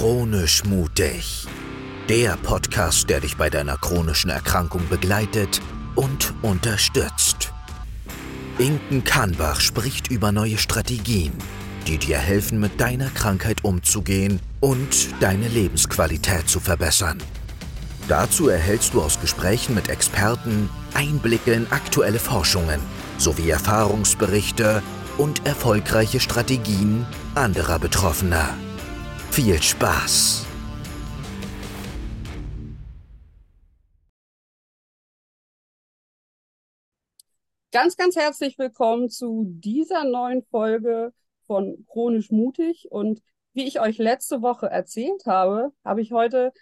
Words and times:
Chronisch 0.00 0.64
mutig. 0.64 1.46
Der 2.08 2.38
Podcast, 2.38 3.10
der 3.10 3.20
dich 3.20 3.36
bei 3.36 3.50
deiner 3.50 3.76
chronischen 3.76 4.30
Erkrankung 4.30 4.80
begleitet 4.88 5.60
und 5.94 6.32
unterstützt. 6.40 7.52
Inken 8.56 9.04
Kahnbach 9.04 9.60
spricht 9.60 10.10
über 10.10 10.32
neue 10.32 10.56
Strategien, 10.56 11.34
die 11.86 11.98
dir 11.98 12.16
helfen, 12.16 12.60
mit 12.60 12.80
deiner 12.80 13.10
Krankheit 13.10 13.62
umzugehen 13.62 14.40
und 14.60 15.08
deine 15.20 15.48
Lebensqualität 15.48 16.48
zu 16.48 16.60
verbessern. 16.60 17.18
Dazu 18.08 18.48
erhältst 18.48 18.94
du 18.94 19.02
aus 19.02 19.20
Gesprächen 19.20 19.74
mit 19.74 19.90
Experten 19.90 20.70
Einblicke 20.94 21.52
in 21.52 21.70
aktuelle 21.70 22.20
Forschungen 22.20 22.80
sowie 23.18 23.50
Erfahrungsberichte 23.50 24.82
und 25.18 25.46
erfolgreiche 25.46 26.20
Strategien 26.20 27.04
anderer 27.34 27.78
Betroffener. 27.78 28.48
Viel 29.32 29.62
Spaß! 29.62 30.44
Ganz, 37.70 37.96
ganz 37.96 38.16
herzlich 38.16 38.58
willkommen 38.58 39.08
zu 39.08 39.44
dieser 39.46 40.02
neuen 40.02 40.42
Folge 40.42 41.12
von 41.46 41.86
Chronisch 41.86 42.32
Mutig. 42.32 42.88
Und 42.90 43.22
wie 43.52 43.68
ich 43.68 43.78
euch 43.80 43.98
letzte 43.98 44.42
Woche 44.42 44.66
erzählt 44.66 45.24
habe, 45.26 45.70
habe 45.84 46.02
ich 46.02 46.10
heute 46.10 46.52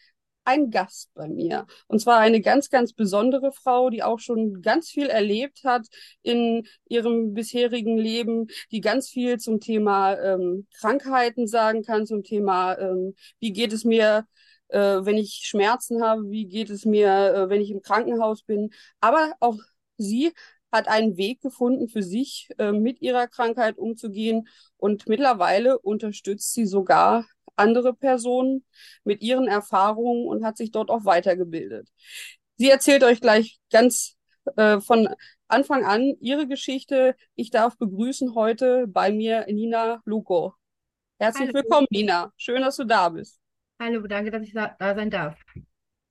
einen 0.48 0.70
Gast 0.70 1.10
bei 1.14 1.28
mir. 1.28 1.66
Und 1.88 2.00
zwar 2.00 2.18
eine 2.18 2.40
ganz, 2.40 2.70
ganz 2.70 2.94
besondere 2.94 3.52
Frau, 3.52 3.90
die 3.90 4.02
auch 4.02 4.18
schon 4.18 4.62
ganz 4.62 4.88
viel 4.88 5.08
erlebt 5.08 5.62
hat 5.64 5.86
in 6.22 6.66
ihrem 6.88 7.34
bisherigen 7.34 7.98
Leben, 7.98 8.46
die 8.70 8.80
ganz 8.80 9.10
viel 9.10 9.38
zum 9.38 9.60
Thema 9.60 10.14
ähm, 10.14 10.66
Krankheiten 10.74 11.46
sagen 11.46 11.82
kann, 11.82 12.06
zum 12.06 12.24
Thema, 12.24 12.78
ähm, 12.78 13.14
wie 13.40 13.52
geht 13.52 13.72
es 13.74 13.84
mir, 13.84 14.26
äh, 14.68 14.78
wenn 14.78 15.18
ich 15.18 15.42
Schmerzen 15.44 16.02
habe, 16.02 16.30
wie 16.30 16.46
geht 16.46 16.70
es 16.70 16.86
mir, 16.86 17.08
äh, 17.34 17.48
wenn 17.50 17.60
ich 17.60 17.70
im 17.70 17.82
Krankenhaus 17.82 18.42
bin. 18.42 18.70
Aber 19.00 19.34
auch 19.40 19.58
sie 19.98 20.32
hat 20.72 20.88
einen 20.88 21.16
Weg 21.18 21.40
gefunden 21.42 21.88
für 21.88 22.02
sich, 22.02 22.48
äh, 22.58 22.72
mit 22.72 23.02
ihrer 23.02 23.26
Krankheit 23.26 23.76
umzugehen. 23.78 24.48
Und 24.76 25.08
mittlerweile 25.08 25.78
unterstützt 25.78 26.54
sie 26.54 26.66
sogar 26.66 27.26
andere 27.58 27.94
Personen 27.94 28.64
mit 29.04 29.22
ihren 29.22 29.48
Erfahrungen 29.48 30.26
und 30.26 30.44
hat 30.44 30.56
sich 30.56 30.70
dort 30.70 30.90
auch 30.90 31.04
weitergebildet. 31.04 31.88
Sie 32.56 32.70
erzählt 32.70 33.04
euch 33.04 33.20
gleich 33.20 33.58
ganz 33.70 34.16
äh, 34.56 34.80
von 34.80 35.08
Anfang 35.48 35.84
an 35.84 36.14
ihre 36.20 36.46
Geschichte. 36.46 37.16
Ich 37.34 37.50
darf 37.50 37.76
begrüßen 37.78 38.34
heute 38.34 38.86
bei 38.86 39.12
mir 39.12 39.46
Nina 39.46 40.02
Luko. 40.04 40.54
Herzlich 41.18 41.48
Hallo. 41.48 41.54
willkommen, 41.54 41.86
Nina. 41.90 42.32
Schön, 42.36 42.62
dass 42.62 42.76
du 42.76 42.84
da 42.84 43.08
bist. 43.08 43.40
Hallo, 43.80 44.06
danke, 44.06 44.30
dass 44.30 44.42
ich 44.42 44.52
da, 44.52 44.74
da 44.78 44.94
sein 44.94 45.10
darf. 45.10 45.36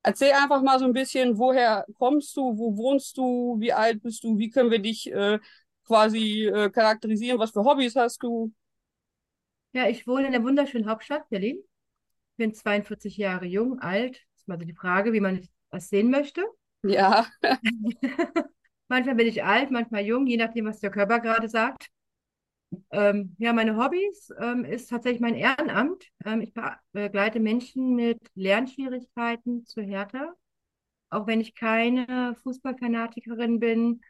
Erzähl 0.04 0.32
einfach 0.32 0.62
mal 0.62 0.80
so 0.80 0.86
ein 0.86 0.94
bisschen, 0.94 1.38
woher 1.38 1.86
kommst 1.98 2.36
du, 2.38 2.58
wo 2.58 2.78
wohnst 2.78 3.18
du, 3.18 3.58
wie 3.60 3.74
alt 3.74 4.02
bist 4.02 4.24
du, 4.24 4.38
wie 4.38 4.50
können 4.50 4.72
wir 4.72 4.80
dich 4.80 5.12
äh, 5.12 5.40
quasi 5.86 6.46
äh, 6.46 6.70
charakterisieren, 6.70 7.40
was 7.40 7.52
für 7.52 7.64
Hobbys 7.64 7.96
hast 7.96 8.24
du? 8.24 8.54
Ja, 9.78 9.88
ich 9.88 10.08
wohne 10.08 10.26
in 10.26 10.32
der 10.32 10.42
wunderschönen 10.42 10.90
Hauptstadt 10.90 11.30
Berlin. 11.30 11.62
Bin 12.36 12.52
42 12.52 13.16
Jahre 13.16 13.46
jung, 13.46 13.78
alt. 13.78 14.16
Das 14.16 14.42
ist 14.42 14.48
mal 14.48 14.58
so 14.58 14.66
die 14.66 14.74
Frage, 14.74 15.14
wie 15.14 15.20
man 15.20 15.48
das 15.70 15.90
sehen 15.90 16.10
möchte. 16.10 16.44
Ja. 16.82 17.28
manchmal 18.88 19.14
bin 19.14 19.28
ich 19.28 19.44
alt, 19.44 19.70
manchmal 19.70 20.04
jung, 20.04 20.26
je 20.26 20.38
nachdem, 20.38 20.66
was 20.66 20.80
der 20.80 20.90
Körper 20.90 21.20
gerade 21.20 21.48
sagt. 21.48 21.92
Ähm, 22.90 23.36
ja, 23.38 23.54
meine 23.54 23.78
Hobbys 23.78 24.34
ähm, 24.40 24.66
ist 24.66 24.90
tatsächlich 24.90 25.22
mein 25.22 25.36
Ehrenamt. 25.36 26.08
Ähm, 26.26 26.42
ich 26.42 26.56
begleite 26.92 27.40
Menschen 27.40 27.94
mit 27.94 28.20
Lernschwierigkeiten 28.34 29.64
zu 29.64 29.84
Hertha. 29.84 30.34
Auch 31.12 31.28
wenn 31.28 31.40
ich 31.40 31.54
keine 31.54 32.36
Fußballfanatikerin 32.42 33.60
bin, 33.60 34.02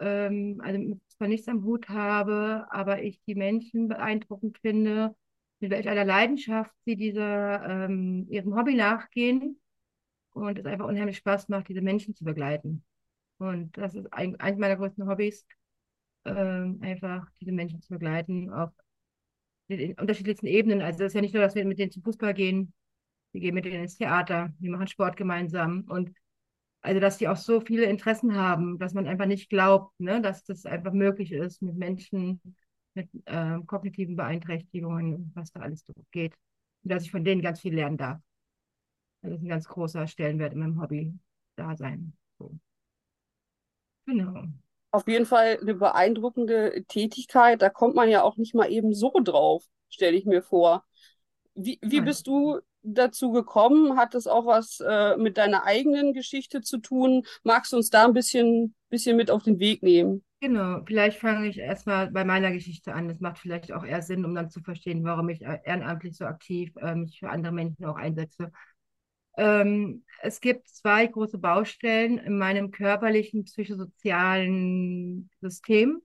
ähm, 0.00 0.60
also 0.64 1.00
zwar 1.08 1.28
nichts 1.28 1.48
am 1.48 1.64
Hut 1.64 1.88
habe, 1.88 2.66
aber 2.70 3.02
ich 3.02 3.20
die 3.26 3.34
Menschen 3.34 3.88
beeindruckend 3.88 4.58
finde, 4.58 5.14
mit 5.60 5.70
welch 5.70 5.88
einer 5.88 6.04
Leidenschaft 6.04 6.72
sie 6.84 6.96
dieser, 6.96 7.62
ähm, 7.68 8.26
ihrem 8.30 8.56
Hobby 8.56 8.74
nachgehen 8.74 9.60
und 10.32 10.58
es 10.58 10.64
einfach 10.64 10.86
unheimlich 10.86 11.18
Spaß 11.18 11.48
macht, 11.48 11.68
diese 11.68 11.82
Menschen 11.82 12.14
zu 12.14 12.24
begleiten. 12.24 12.82
Und 13.38 13.76
das 13.76 13.94
ist 13.94 14.12
ein, 14.12 14.38
eines 14.40 14.58
meiner 14.58 14.76
größten 14.76 15.06
Hobbys, 15.08 15.46
ähm, 16.24 16.78
einfach 16.82 17.26
diese 17.40 17.52
Menschen 17.52 17.82
zu 17.82 17.90
begleiten 17.90 18.50
auf 18.50 18.70
den 19.68 19.94
unterschiedlichsten 19.94 20.46
Ebenen. 20.46 20.82
Also 20.82 21.04
es 21.04 21.08
ist 21.08 21.14
ja 21.14 21.20
nicht 21.20 21.34
nur, 21.34 21.42
dass 21.42 21.54
wir 21.54 21.64
mit 21.64 21.78
denen 21.78 21.90
zum 21.90 22.02
Fußball 22.02 22.34
gehen, 22.34 22.72
wir 23.32 23.40
gehen 23.40 23.54
mit 23.54 23.64
denen 23.64 23.82
ins 23.82 23.96
Theater, 23.96 24.52
wir 24.58 24.70
machen 24.70 24.88
Sport 24.88 25.16
gemeinsam 25.16 25.84
und 25.88 26.10
also, 26.82 27.00
dass 27.00 27.18
die 27.18 27.28
auch 27.28 27.36
so 27.36 27.60
viele 27.60 27.84
Interessen 27.84 28.34
haben, 28.34 28.78
dass 28.78 28.94
man 28.94 29.06
einfach 29.06 29.26
nicht 29.26 29.50
glaubt, 29.50 29.98
ne, 30.00 30.20
dass 30.20 30.44
das 30.44 30.64
einfach 30.64 30.92
möglich 30.92 31.32
ist 31.32 31.60
mit 31.62 31.76
Menschen 31.76 32.40
mit 32.94 33.08
äh, 33.26 33.58
kognitiven 33.66 34.16
Beeinträchtigungen, 34.16 35.32
was 35.34 35.52
da 35.52 35.60
alles 35.60 35.84
geht. 36.10 36.34
Und 36.82 36.92
dass 36.92 37.04
ich 37.04 37.10
von 37.10 37.24
denen 37.24 37.42
ganz 37.42 37.60
viel 37.60 37.74
lernen 37.74 37.98
darf. 37.98 38.18
Das 39.22 39.32
ist 39.32 39.42
ein 39.42 39.48
ganz 39.48 39.68
großer 39.68 40.06
Stellenwert 40.06 40.54
in 40.54 40.60
meinem 40.60 40.80
Hobby 40.80 41.12
da 41.56 41.76
sein. 41.76 42.14
So. 42.38 42.58
Genau. 44.06 44.44
Auf 44.92 45.06
jeden 45.06 45.26
Fall 45.26 45.58
eine 45.60 45.74
beeindruckende 45.74 46.84
Tätigkeit. 46.88 47.62
Da 47.62 47.68
kommt 47.68 47.94
man 47.94 48.08
ja 48.08 48.22
auch 48.22 48.36
nicht 48.36 48.54
mal 48.54 48.72
eben 48.72 48.92
so 48.94 49.12
drauf, 49.22 49.64
stelle 49.88 50.16
ich 50.16 50.24
mir 50.24 50.42
vor. 50.42 50.84
Wie, 51.54 51.78
wie 51.82 52.00
bist 52.00 52.26
du 52.26 52.60
dazu 52.82 53.32
gekommen? 53.32 53.96
Hat 53.96 54.14
das 54.14 54.26
auch 54.26 54.46
was 54.46 54.80
äh, 54.80 55.16
mit 55.16 55.36
deiner 55.36 55.64
eigenen 55.64 56.12
Geschichte 56.12 56.60
zu 56.60 56.78
tun? 56.78 57.24
Magst 57.42 57.72
du 57.72 57.76
uns 57.76 57.90
da 57.90 58.04
ein 58.04 58.14
bisschen, 58.14 58.74
bisschen 58.88 59.16
mit 59.16 59.30
auf 59.30 59.42
den 59.42 59.58
Weg 59.58 59.82
nehmen? 59.82 60.24
Genau, 60.40 60.80
vielleicht 60.86 61.18
fange 61.18 61.48
ich 61.48 61.58
erstmal 61.58 62.10
bei 62.10 62.24
meiner 62.24 62.50
Geschichte 62.50 62.94
an. 62.94 63.08
Das 63.08 63.20
macht 63.20 63.38
vielleicht 63.38 63.72
auch 63.72 63.84
eher 63.84 64.00
Sinn, 64.00 64.24
um 64.24 64.34
dann 64.34 64.48
zu 64.48 64.60
verstehen, 64.62 65.04
warum 65.04 65.28
ich 65.28 65.42
äh, 65.42 65.58
ehrenamtlich 65.64 66.16
so 66.16 66.24
aktiv 66.24 66.72
äh, 66.76 66.94
mich 66.94 67.18
für 67.18 67.28
andere 67.28 67.52
Menschen 67.52 67.84
auch 67.84 67.96
einsetze. 67.96 68.50
Ähm, 69.36 70.04
es 70.22 70.40
gibt 70.40 70.68
zwei 70.68 71.06
große 71.06 71.38
Baustellen 71.38 72.18
in 72.18 72.38
meinem 72.38 72.70
körperlichen, 72.70 73.44
psychosozialen 73.44 75.30
System. 75.40 76.00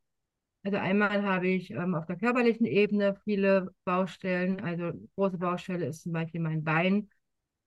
Also 0.65 0.77
einmal 0.79 1.21
habe 1.23 1.47
ich 1.47 1.69
ähm, 1.71 1.93
auf 1.93 2.07
der 2.07 2.17
körperlichen 2.17 2.65
Ebene 2.65 3.15
viele 3.23 3.71
Baustellen. 3.85 4.59
Also 4.61 4.93
große 5.15 5.37
Baustelle 5.37 5.85
ist 5.85 6.01
zum 6.03 6.11
Beispiel 6.13 6.41
mein 6.41 6.63
Bein, 6.63 7.09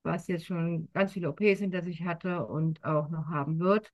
was 0.02 0.26
jetzt 0.26 0.46
schon 0.46 0.90
ganz 0.92 1.12
viele 1.12 1.28
OPs 1.28 1.60
hinter 1.60 1.82
sich 1.82 2.02
hatte 2.04 2.44
und 2.46 2.82
auch 2.84 3.08
noch 3.10 3.28
haben 3.28 3.60
wird, 3.60 3.92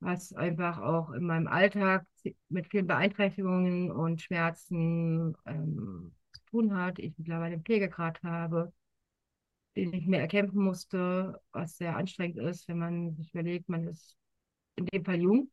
was 0.00 0.32
einfach 0.34 0.78
auch 0.80 1.12
in 1.12 1.24
meinem 1.24 1.48
Alltag 1.48 2.06
mit 2.48 2.68
vielen 2.68 2.88
Beeinträchtigungen 2.88 3.92
und 3.92 4.22
Schmerzen 4.22 5.36
ähm, 5.46 6.12
zu 6.32 6.42
tun 6.50 6.76
hat. 6.76 6.98
Ich 6.98 7.14
mittlerweile 7.18 7.54
einen 7.54 7.64
Pflegegrad 7.64 8.22
habe, 8.24 8.72
den 9.76 9.92
ich 9.94 10.06
mir 10.06 10.18
erkämpfen 10.20 10.62
musste, 10.64 11.40
was 11.52 11.76
sehr 11.76 11.96
anstrengend 11.96 12.38
ist, 12.38 12.68
wenn 12.68 12.78
man 12.78 13.14
sich 13.16 13.32
überlegt, 13.32 13.68
man 13.68 13.86
ist 13.86 14.16
in 14.76 14.86
dem 14.86 15.04
Fall 15.04 15.20
jung 15.20 15.50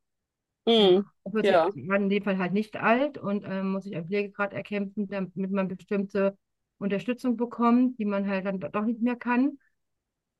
Mhm. 0.69 1.05
Wird 1.25 1.47
Ja. 1.47 1.69
in 1.73 2.09
dem 2.09 2.23
Fall 2.23 2.37
halt 2.39 2.53
nicht 2.53 2.77
alt 2.77 3.17
und 3.17 3.45
ähm, 3.45 3.71
muss 3.71 3.83
sich 3.83 3.95
einen 3.95 4.07
Pflegegrad 4.07 4.53
erkämpfen, 4.53 5.07
damit 5.07 5.35
man 5.51 5.67
bestimmte 5.67 6.37
Unterstützung 6.79 7.37
bekommt, 7.37 7.99
die 7.99 8.05
man 8.05 8.27
halt 8.27 8.45
dann 8.45 8.59
doch 8.59 8.85
nicht 8.85 9.01
mehr 9.01 9.15
kann. 9.15 9.59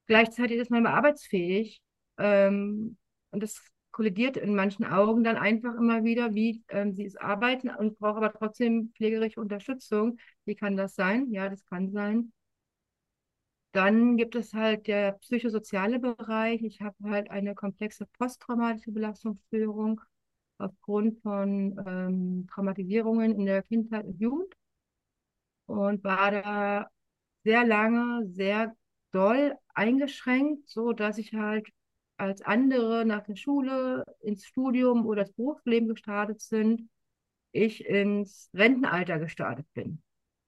Gleichzeitig 0.08 0.58
ist 0.58 0.72
man 0.72 0.80
immer 0.82 0.94
arbeitsfähig 0.96 1.82
ähm, 2.18 2.98
und 3.32 3.44
das 3.44 3.62
kollidiert 3.92 4.38
in 4.38 4.56
manchen 4.56 4.86
Augen 4.86 5.24
dann 5.24 5.38
einfach 5.38 5.76
immer 5.76 6.04
wieder, 6.04 6.34
wie 6.34 6.64
ähm, 6.70 6.94
sie 6.96 7.06
es 7.06 7.16
arbeiten 7.18 7.70
und 7.70 8.00
braucht 8.00 8.18
aber 8.18 8.34
trotzdem 8.34 8.92
pflegerische 8.96 9.40
Unterstützung. 9.42 10.18
Wie 10.46 10.56
kann 10.56 10.78
das 10.78 10.96
sein? 10.96 11.32
Ja, 11.32 11.50
das 11.50 11.66
kann 11.66 11.92
sein. 11.92 12.32
Dann 13.72 14.18
gibt 14.18 14.36
es 14.36 14.54
halt 14.54 14.88
der 14.88 15.14
psychosoziale 15.14 16.00
Bereich. 16.00 16.62
Ich 16.64 16.82
habe 16.82 16.96
halt 17.10 17.30
eine 17.32 17.56
komplexe 17.56 18.06
posttraumatische 18.18 18.92
Belastungsstörung 18.92 20.02
aufgrund 20.60 21.22
von 21.22 21.80
ähm, 21.88 22.48
Traumatisierungen 22.54 23.34
in 23.40 23.46
der 23.48 23.64
Kindheit 23.64 24.06
und 24.06 24.20
Jugend 24.22 24.54
und 25.66 26.04
war 26.04 26.32
da 26.32 26.88
sehr 27.44 27.66
lange, 27.66 28.28
sehr 28.30 28.76
doll 29.12 29.58
eingeschränkt, 29.74 30.70
so 30.70 30.94
dass 30.94 31.18
ich 31.18 31.34
halt 31.34 31.68
als 32.18 32.42
andere 32.42 33.06
nach 33.06 33.24
der 33.26 33.36
Schule 33.36 34.04
ins 34.22 34.46
Studium 34.46 35.06
oder 35.06 35.24
das 35.24 35.34
Berufsleben 35.34 35.90
gestartet 35.90 36.42
sind, 36.42 36.90
ich 37.54 37.86
ins 37.86 38.50
Rentenalter 38.54 39.20
gestartet 39.20 39.68
bin. 39.74 40.02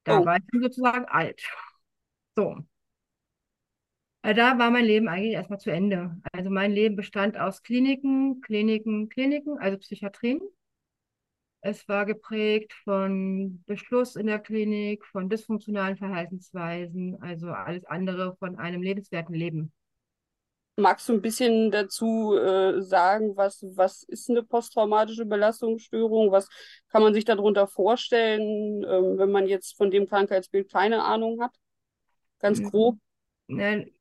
Da 0.05 0.23
Oh. 0.23 0.25
war 0.25 0.37
ich 0.37 0.43
sozusagen 0.61 1.05
alt. 1.07 1.43
So. 2.35 2.57
Äh, 4.23 4.33
Da 4.33 4.57
war 4.57 4.71
mein 4.71 4.85
Leben 4.85 5.07
eigentlich 5.07 5.33
erstmal 5.33 5.59
zu 5.59 5.69
Ende. 5.71 6.17
Also 6.31 6.49
mein 6.49 6.71
Leben 6.71 6.95
bestand 6.95 7.37
aus 7.37 7.61
Kliniken, 7.63 8.41
Kliniken, 8.41 9.09
Kliniken, 9.09 9.57
also 9.59 9.77
Psychiatrien. 9.77 10.41
Es 11.61 11.87
war 11.87 12.05
geprägt 12.05 12.73
von 12.83 13.63
Beschluss 13.65 14.15
in 14.15 14.27
der 14.27 14.37
Klinik, 14.39 15.05
von 15.05 15.27
dysfunktionalen 15.29 15.97
Verhaltensweisen, 15.97 17.19
also 17.21 17.47
alles 17.49 17.83
andere 17.85 18.35
von 18.37 18.57
einem 18.57 18.81
lebenswerten 18.83 19.33
Leben. 19.35 19.71
Magst 20.77 21.09
du 21.09 21.13
ein 21.13 21.21
bisschen 21.21 21.69
dazu 21.69 22.35
äh, 22.35 22.81
sagen, 22.81 23.35
was, 23.35 23.63
was 23.75 24.03
ist 24.03 24.29
eine 24.29 24.41
posttraumatische 24.41 25.25
Belastungsstörung? 25.25 26.31
Was 26.31 26.47
kann 26.89 27.03
man 27.03 27.13
sich 27.13 27.25
darunter 27.25 27.67
vorstellen, 27.67 28.83
ähm, 28.83 29.17
wenn 29.17 29.31
man 29.31 29.47
jetzt 29.47 29.75
von 29.77 29.91
dem 29.91 30.07
Krankheitsbild 30.07 30.71
keine 30.71 31.03
Ahnung 31.03 31.41
hat? 31.41 31.51
Ganz 32.39 32.63
grob. 32.63 32.97
Ne, 33.55 33.91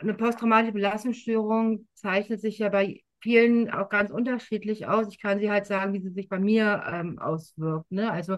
eine 0.00 0.14
posttraumatische 0.14 0.72
Belastungsstörung 0.72 1.86
zeichnet 1.94 2.40
sich 2.40 2.58
ja 2.58 2.68
bei 2.68 3.02
vielen 3.20 3.70
auch 3.70 3.88
ganz 3.88 4.10
unterschiedlich 4.10 4.86
aus. 4.86 5.08
Ich 5.08 5.20
kann 5.20 5.38
sie 5.38 5.50
halt 5.50 5.66
sagen, 5.66 5.92
wie 5.92 6.00
sie 6.00 6.10
sich 6.10 6.28
bei 6.28 6.38
mir 6.38 6.82
ähm, 6.86 7.18
auswirkt. 7.18 7.90
Ne? 7.90 8.10
Also 8.10 8.36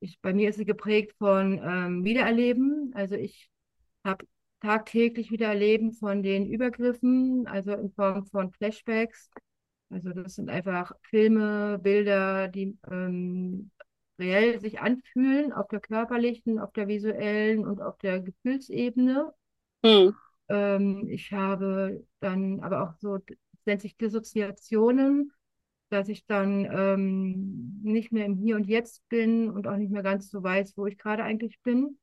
ich, 0.00 0.20
bei 0.20 0.32
mir 0.32 0.50
ist 0.50 0.56
sie 0.56 0.64
geprägt 0.64 1.14
von 1.18 1.60
ähm, 1.62 2.04
Wiedererleben. 2.04 2.92
Also 2.94 3.14
ich 3.14 3.50
habe 4.04 4.26
tagtäglich 4.60 5.30
Wiedererleben 5.30 5.92
von 5.92 6.22
den 6.22 6.46
Übergriffen, 6.46 7.46
also 7.46 7.72
in 7.72 7.90
Form 7.92 8.26
von 8.26 8.52
Flashbacks. 8.52 9.30
Also 9.90 10.10
das 10.10 10.36
sind 10.36 10.48
einfach 10.48 10.92
Filme, 11.02 11.78
Bilder, 11.78 12.48
die 12.48 12.78
ähm, 12.90 13.70
reell 14.18 14.60
sich 14.60 14.80
anfühlen 14.80 15.52
auf 15.52 15.68
der 15.68 15.80
körperlichen, 15.80 16.58
auf 16.58 16.72
der 16.72 16.88
visuellen 16.88 17.66
und 17.66 17.82
auf 17.82 17.98
der 17.98 18.20
Gefühlsebene. 18.20 19.32
Hm. 19.84 20.14
Ähm, 20.48 21.06
ich 21.08 21.32
habe 21.32 22.04
dann 22.20 22.60
aber 22.60 22.82
auch 22.82 22.94
so, 22.98 23.18
nennt 23.64 23.82
sich 23.82 23.96
Dissoziationen, 23.96 25.32
dass 25.90 26.08
ich 26.08 26.26
dann 26.26 26.64
ähm, 26.70 27.80
nicht 27.82 28.12
mehr 28.12 28.26
im 28.26 28.36
Hier 28.36 28.56
und 28.56 28.66
Jetzt 28.66 29.06
bin 29.08 29.50
und 29.50 29.66
auch 29.66 29.76
nicht 29.76 29.90
mehr 29.90 30.02
ganz 30.02 30.30
so 30.30 30.42
weiß, 30.42 30.76
wo 30.76 30.86
ich 30.86 30.98
gerade 30.98 31.22
eigentlich 31.22 31.60
bin. 31.62 31.98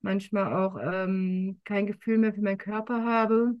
Manchmal 0.00 0.54
auch 0.54 0.78
ähm, 0.80 1.60
kein 1.64 1.86
Gefühl 1.86 2.18
mehr 2.18 2.32
für 2.32 2.40
meinen 2.40 2.58
Körper 2.58 3.04
habe. 3.04 3.56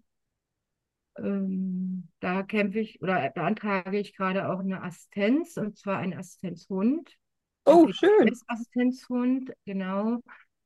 Ähm, 1.18 2.08
da 2.20 2.42
kämpfe 2.42 2.78
ich 2.78 3.02
oder 3.02 3.28
beantrage 3.30 3.98
ich 3.98 4.16
gerade 4.16 4.48
auch 4.48 4.60
eine 4.60 4.82
Assistenz 4.82 5.56
und 5.56 5.76
zwar 5.76 5.98
einen 5.98 6.14
Assistenzhund. 6.14 7.16
Oh, 7.66 7.88
schön. 7.92 8.30
Assistenzhund, 8.46 9.52
genau 9.66 10.20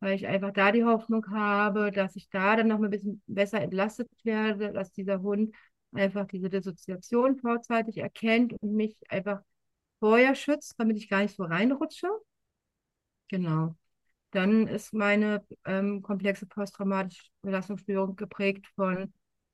weil 0.05 0.17
ich 0.17 0.27
einfach 0.27 0.53
da 0.53 0.71
die 0.71 0.85
Hoffnung 0.85 1.25
habe, 1.31 1.91
dass 1.91 2.15
ich 2.15 2.29
da 2.29 2.57
dann 2.57 2.69
noch 2.69 2.79
ein 2.79 2.91
bisschen 2.91 3.23
besser 3.27 3.63
entlastet 3.63 4.11
werde, 4.23 4.71
dass 4.71 4.93
dieser 4.93 5.23
Hund 5.23 5.55
einfach 5.93 6.27
diese 6.27 6.51
Dissoziation 6.51 7.39
vorzeitig 7.39 7.97
erkennt 7.97 8.53
und 8.61 8.75
mich 8.75 8.99
einfach 9.09 9.41
vorher 10.01 10.35
schützt, 10.35 10.75
damit 10.77 10.99
ich 10.99 11.09
gar 11.09 11.23
nicht 11.23 11.35
so 11.35 11.45
reinrutsche. 11.45 12.09
Genau. 13.29 13.77
Dann 14.33 14.67
ist 14.67 14.93
meine 14.93 15.43
ähm, 15.65 16.03
komplexe 16.03 16.45
posttraumatische 16.45 17.31
Belastungsstörung 17.41 18.15
geprägt 18.15 18.67
von 18.77 19.11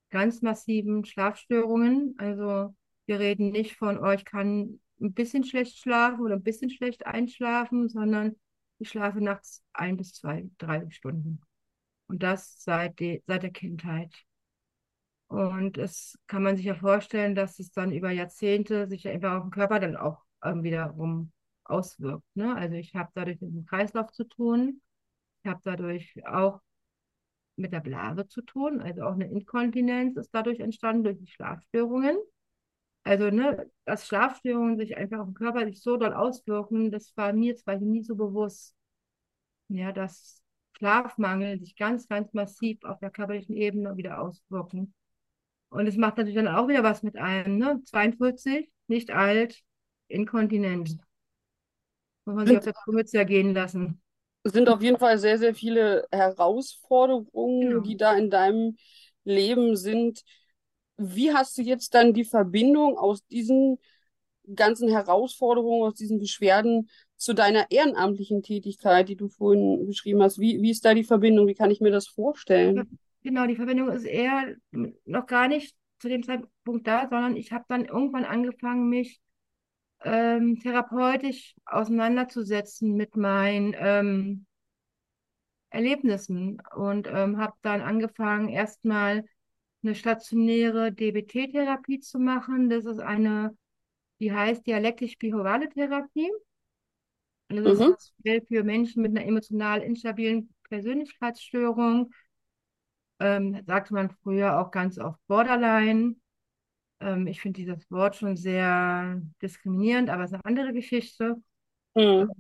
ganz 0.09 0.43
massiven 0.43 1.05
Schlafstörungen. 1.05 2.17
Also 2.19 2.75
wir 3.07 3.21
reden 3.21 3.53
nicht 3.53 3.77
von, 3.77 3.99
oh, 3.99 4.17
kann 4.25 4.81
ein 5.01 5.13
bisschen 5.13 5.45
schlecht 5.45 5.79
schlafen 5.79 6.23
oder 6.23 6.35
ein 6.35 6.43
bisschen 6.43 6.71
schlecht 6.71 7.07
einschlafen, 7.07 7.89
sondern 7.89 8.35
ich 8.81 8.89
schlafe 8.89 9.21
nachts 9.21 9.63
ein 9.73 9.97
bis 9.97 10.15
zwei, 10.15 10.49
drei 10.59 10.89
Stunden. 10.91 11.41
Und 12.07 12.23
das 12.23 12.63
seit, 12.63 12.99
die, 12.99 13.23
seit 13.27 13.43
der 13.43 13.51
Kindheit. 13.51 14.13
Und 15.29 15.79
es 15.79 16.19
kann 16.27 16.43
man 16.43 16.57
sich 16.57 16.67
ja 16.67 16.75
vorstellen, 16.75 17.35
dass 17.35 17.59
es 17.61 17.71
dann 17.71 17.93
über 17.93 18.11
Jahrzehnte 18.11 18.89
sich 18.89 19.05
ja 19.05 19.13
einfach 19.13 19.37
auf 19.37 19.45
den 19.45 19.51
Körper 19.53 19.79
dann 19.79 19.97
auch 19.97 20.25
ähm, 20.43 20.63
wiederum 20.65 21.31
auswirkt. 21.65 22.25
Ne? 22.35 22.57
Also 22.57 22.75
ich 22.75 22.95
habe 22.95 23.11
dadurch 23.15 23.41
mit 23.41 23.53
dem 23.53 23.67
Kreislauf 23.67 24.11
zu 24.13 24.25
tun. 24.25 24.81
Ich 25.43 25.51
habe 25.51 25.61
dadurch 25.63 26.27
auch 26.27 26.61
mit 27.57 27.73
der 27.73 27.81
Blase 27.81 28.27
zu 28.27 28.43
tun. 28.43 28.81
Also 28.81 29.03
auch 29.03 29.13
eine 29.13 29.31
Inkontinenz 29.31 30.17
ist 30.17 30.35
dadurch 30.35 30.59
entstanden 30.61 31.05
durch 31.05 31.19
die 31.19 31.31
Schlafstörungen. 31.31 32.17
Also, 33.03 33.31
ne, 33.31 33.71
dass 33.87 34.07
Schlafstörungen 34.07 34.77
sich 34.79 34.97
einfach 34.97 35.21
auf 35.21 35.27
den 35.29 35.35
Körper 35.35 35.65
sich 35.67 35.83
so 35.83 35.97
doll 35.97 36.13
auswirken, 36.13 36.91
das 36.91 37.17
war 37.17 37.33
mir 37.33 37.57
zwar 37.57 37.77
nie 37.77 38.03
so 38.03 38.15
bewusst. 38.15 38.75
Ja, 39.69 39.93
dass 39.93 40.43
Schlafmangel 40.77 41.61
sich 41.61 41.77
ganz, 41.77 42.09
ganz 42.09 42.33
massiv 42.33 42.85
auf 42.85 42.99
der 43.01 43.11
körperlichen 43.11 43.57
Ebene 43.57 43.97
wieder 43.97 44.21
auswirken. 44.21 44.95
Und 45.71 45.87
es 45.87 45.97
macht 45.97 46.17
natürlich 46.19 46.37
dann 46.37 46.49
auch 46.49 46.69
wieder 46.69 46.83
was 46.83 47.03
mit 47.03 47.17
einem, 47.17 47.59
ne? 47.59 47.81
42, 47.85 48.71
nicht 48.89 49.11
alt, 49.11 49.63
inkontinent. 50.09 50.99
Muss 52.25 52.37
man 52.37 52.47
sich 52.47 52.57
auf 52.59 52.65
der 52.65 52.75
Zunge 52.85 53.05
zergehen 53.05 53.55
lassen. 53.55 54.01
Es 54.43 54.53
sind 54.53 54.69
auf 54.69 54.83
jeden 54.83 54.99
Fall 54.99 55.19
sehr, 55.19 55.39
sehr 55.39 55.55
viele 55.55 56.07
Herausforderungen, 56.11 57.69
Genau. 57.71 57.83
die 57.83 57.97
da 57.97 58.15
in 58.15 58.31
deinem 58.31 58.77
Leben 59.25 59.77
sind. 59.77 60.23
Wie 61.01 61.33
hast 61.33 61.57
du 61.57 61.63
jetzt 61.63 61.95
dann 61.95 62.13
die 62.13 62.25
Verbindung 62.25 62.99
aus 62.99 63.27
diesen 63.27 63.79
ganzen 64.55 64.89
Herausforderungen, 64.91 65.89
aus 65.89 65.95
diesen 65.95 66.19
Beschwerden 66.19 66.91
zu 67.17 67.35
deiner 67.35 67.71
ehrenamtlichen 67.71 68.43
Tätigkeit, 68.43 69.09
die 69.09 69.17
du 69.17 69.29
vorhin 69.29 69.87
beschrieben 69.87 70.23
hast? 70.23 70.39
Wie, 70.39 70.61
wie 70.61 70.71
ist 70.71 70.85
da 70.85 70.93
die 70.93 71.05
Verbindung? 71.05 71.47
Wie 71.47 71.55
kann 71.55 71.71
ich 71.71 71.81
mir 71.81 71.91
das 71.91 72.07
vorstellen? 72.07 72.99
Genau, 73.23 73.47
die 73.47 73.57
Verbindung 73.57 73.89
ist 73.89 74.05
eher 74.05 74.55
noch 75.05 75.27
gar 75.27 75.49
nicht 75.49 75.75
zu 75.99 76.09
dem 76.09 76.23
Zeitpunkt 76.23 76.87
da, 76.87 77.09
sondern 77.09 77.37
ich 77.37 77.53
habe 77.53 77.65
dann 77.69 77.85
irgendwann 77.85 78.25
angefangen, 78.25 78.89
mich 78.89 79.21
ähm, 80.03 80.59
therapeutisch 80.61 81.55
auseinanderzusetzen 81.67 82.95
mit 82.95 83.17
meinen 83.17 83.75
ähm, 83.79 84.47
Erlebnissen 85.69 86.61
und 86.75 87.07
ähm, 87.07 87.39
habe 87.39 87.55
dann 87.63 87.81
angefangen, 87.81 88.49
erstmal 88.49 89.25
eine 89.83 89.95
stationäre 89.95 90.93
DBT-Therapie 90.93 92.01
zu 92.01 92.19
machen. 92.19 92.69
Das 92.71 92.85
ist 92.87 93.01
eine, 93.01 93.57
die 94.21 94.33
heißt 94.33 94.67
dialektisch-behaviorale 94.67 95.69
Therapie. 95.71 96.31
Und 97.49 97.57
das 97.57 97.67
Mhm. 97.67 97.91
ist 97.91 98.09
speziell 98.09 98.43
für 98.47 98.63
Menschen 98.65 99.03
mit 99.03 99.11
einer 99.17 99.27
emotional 99.27 99.83
instabilen 99.83 100.55
Persönlichkeitsstörung. 100.69 102.13
Ähm, 103.21 103.63
sagte 103.67 103.93
man 103.95 104.11
früher 104.23 104.59
auch 104.61 104.71
ganz 104.71 104.99
oft 104.99 105.19
Borderline. 105.27 106.17
Ähm, 107.01 107.27
ich 107.29 107.41
finde 107.41 107.61
dieses 107.61 107.91
Wort 107.91 108.17
schon 108.17 108.37
sehr 108.37 109.23
diskriminierend, 109.43 110.11
aber 110.11 110.25
es 110.25 110.31
ist 110.33 110.35
eine 110.37 110.47
andere 110.47 110.73
Geschichte. 110.75 111.37
Mhm. 111.95 112.33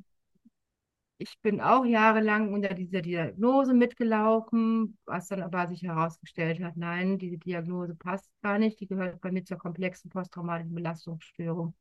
Ich 1.22 1.38
bin 1.42 1.60
auch 1.60 1.84
jahrelang 1.84 2.50
unter 2.54 2.72
dieser 2.72 3.02
Diagnose 3.02 3.74
mitgelaufen, 3.74 4.96
was 5.04 5.28
dann 5.28 5.42
aber 5.42 5.68
sich 5.68 5.82
herausgestellt 5.82 6.62
hat, 6.62 6.78
nein, 6.78 7.18
diese 7.18 7.36
Diagnose 7.36 7.94
passt 7.94 8.30
gar 8.40 8.58
nicht, 8.58 8.80
die 8.80 8.86
gehört 8.86 9.20
bei 9.20 9.30
mir 9.30 9.44
zur 9.44 9.58
komplexen 9.58 10.10
posttraumatischen 10.10 10.74
Belastungsstörung. 10.74 11.74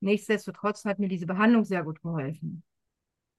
Nichtsdestotrotz 0.00 0.84
hat 0.84 0.98
mir 0.98 1.06
diese 1.06 1.24
Behandlung 1.26 1.64
sehr 1.64 1.84
gut 1.84 2.02
geholfen. 2.02 2.64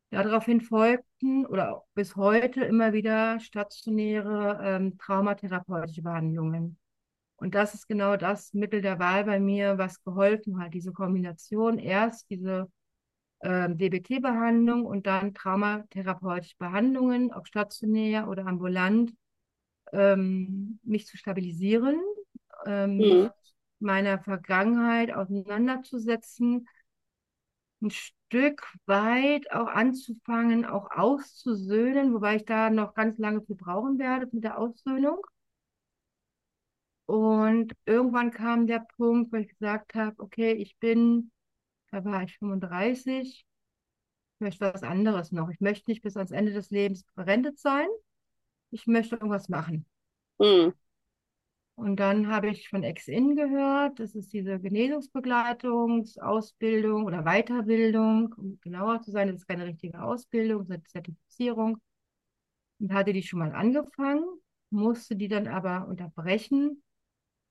Daraufhin 0.10 0.62
folgten 0.62 1.46
oder 1.46 1.84
bis 1.96 2.16
heute 2.16 2.64
immer 2.64 2.94
wieder 2.94 3.42
stationäre 3.42 4.60
ähm, 4.64 4.98
traumatherapeutische 4.98 6.02
Behandlungen. 6.02 6.78
Und 7.36 7.56
das 7.56 7.74
ist 7.74 7.88
genau 7.88 8.16
das 8.16 8.54
Mittel 8.54 8.82
der 8.82 9.00
Wahl 9.00 9.26
bei 9.26 9.42
mir, 9.42 9.78
was 9.78 10.02
geholfen 10.02 10.62
hat. 10.62 10.74
Diese 10.74 10.94
Kombination, 10.94 11.78
erst 11.78 12.30
diese 12.30 12.72
ähm, 13.46 13.78
DBT-Behandlung 13.78 14.86
und 14.88 15.08
dann 15.08 15.34
traumatherapeutische 15.36 16.58
Behandlungen, 16.60 17.34
ob 17.34 17.48
stationär 17.48 18.30
oder 18.30 18.48
ambulant, 18.48 19.14
ähm, 19.94 20.80
mich 20.84 21.08
zu 21.08 21.18
stabilisieren, 21.18 22.02
ähm, 22.66 23.00
Mhm. 23.00 23.30
mit 23.30 23.34
meiner 23.80 24.20
Vergangenheit 24.20 25.14
auseinanderzusetzen, 25.14 26.68
ein 27.82 27.90
Stück 27.92 28.68
weit 28.86 29.50
auch 29.52 29.68
anzufangen, 29.68 30.66
auch 30.66 30.92
auszusöhnen, 30.92 32.14
wobei 32.14 32.36
ich 32.38 32.46
da 32.46 32.70
noch 32.70 32.94
ganz 32.96 33.18
lange 33.18 33.42
für 33.44 33.56
brauchen 33.56 33.98
werde 34.00 34.28
mit 34.34 34.44
der 34.44 34.58
Aussöhnung. 34.60 35.26
Und 37.08 37.74
irgendwann 37.86 38.32
kam 38.32 38.68
der 38.68 38.80
Punkt, 38.98 39.32
wo 39.32 39.38
ich 39.38 39.48
gesagt 39.50 39.94
habe, 39.96 40.16
okay, 40.22 40.54
ich 40.54 40.78
bin, 40.80 41.32
da 41.96 42.04
war 42.04 42.24
ich 42.24 42.38
35, 42.38 43.46
ich 44.36 44.40
möchte 44.40 44.74
was 44.74 44.84
anderes 44.84 45.32
noch. 45.32 45.50
Ich 45.50 45.62
möchte 45.62 45.90
nicht 45.90 46.02
bis 46.02 46.18
ans 46.18 46.32
Ende 46.32 46.52
des 46.52 46.70
Lebens 46.70 47.06
verrentet 47.14 47.58
sein. 47.58 47.88
Ich 48.72 48.86
möchte 48.86 49.16
irgendwas 49.16 49.48
machen. 49.48 49.86
Mhm. 50.38 50.74
Und 51.76 51.96
dann 51.98 52.28
habe 52.28 52.50
ich 52.50 52.68
von 52.68 52.84
Ex-In 52.84 53.38
gehört, 53.38 53.98
das 54.00 54.14
ist 54.14 54.34
diese 54.34 54.60
Genesungsbegleitungsausbildung 54.60 57.06
oder 57.06 57.24
Weiterbildung, 57.24 58.36
um 58.38 58.60
genauer 58.62 59.02
zu 59.02 59.12
sein, 59.12 59.30
das 59.30 59.38
ist 59.38 59.48
keine 59.48 59.66
richtige 59.66 60.02
Ausbildung, 60.02 60.70
eine 60.70 60.84
Zertifizierung. 60.84 61.78
Und 62.80 62.94
hatte 62.94 63.14
die 63.14 63.24
schon 63.24 63.40
mal 63.40 63.54
angefangen, 63.54 64.26
musste 64.70 65.16
die 65.16 65.30
dann 65.30 65.48
aber 65.48 65.88
unterbrechen, 65.88 66.84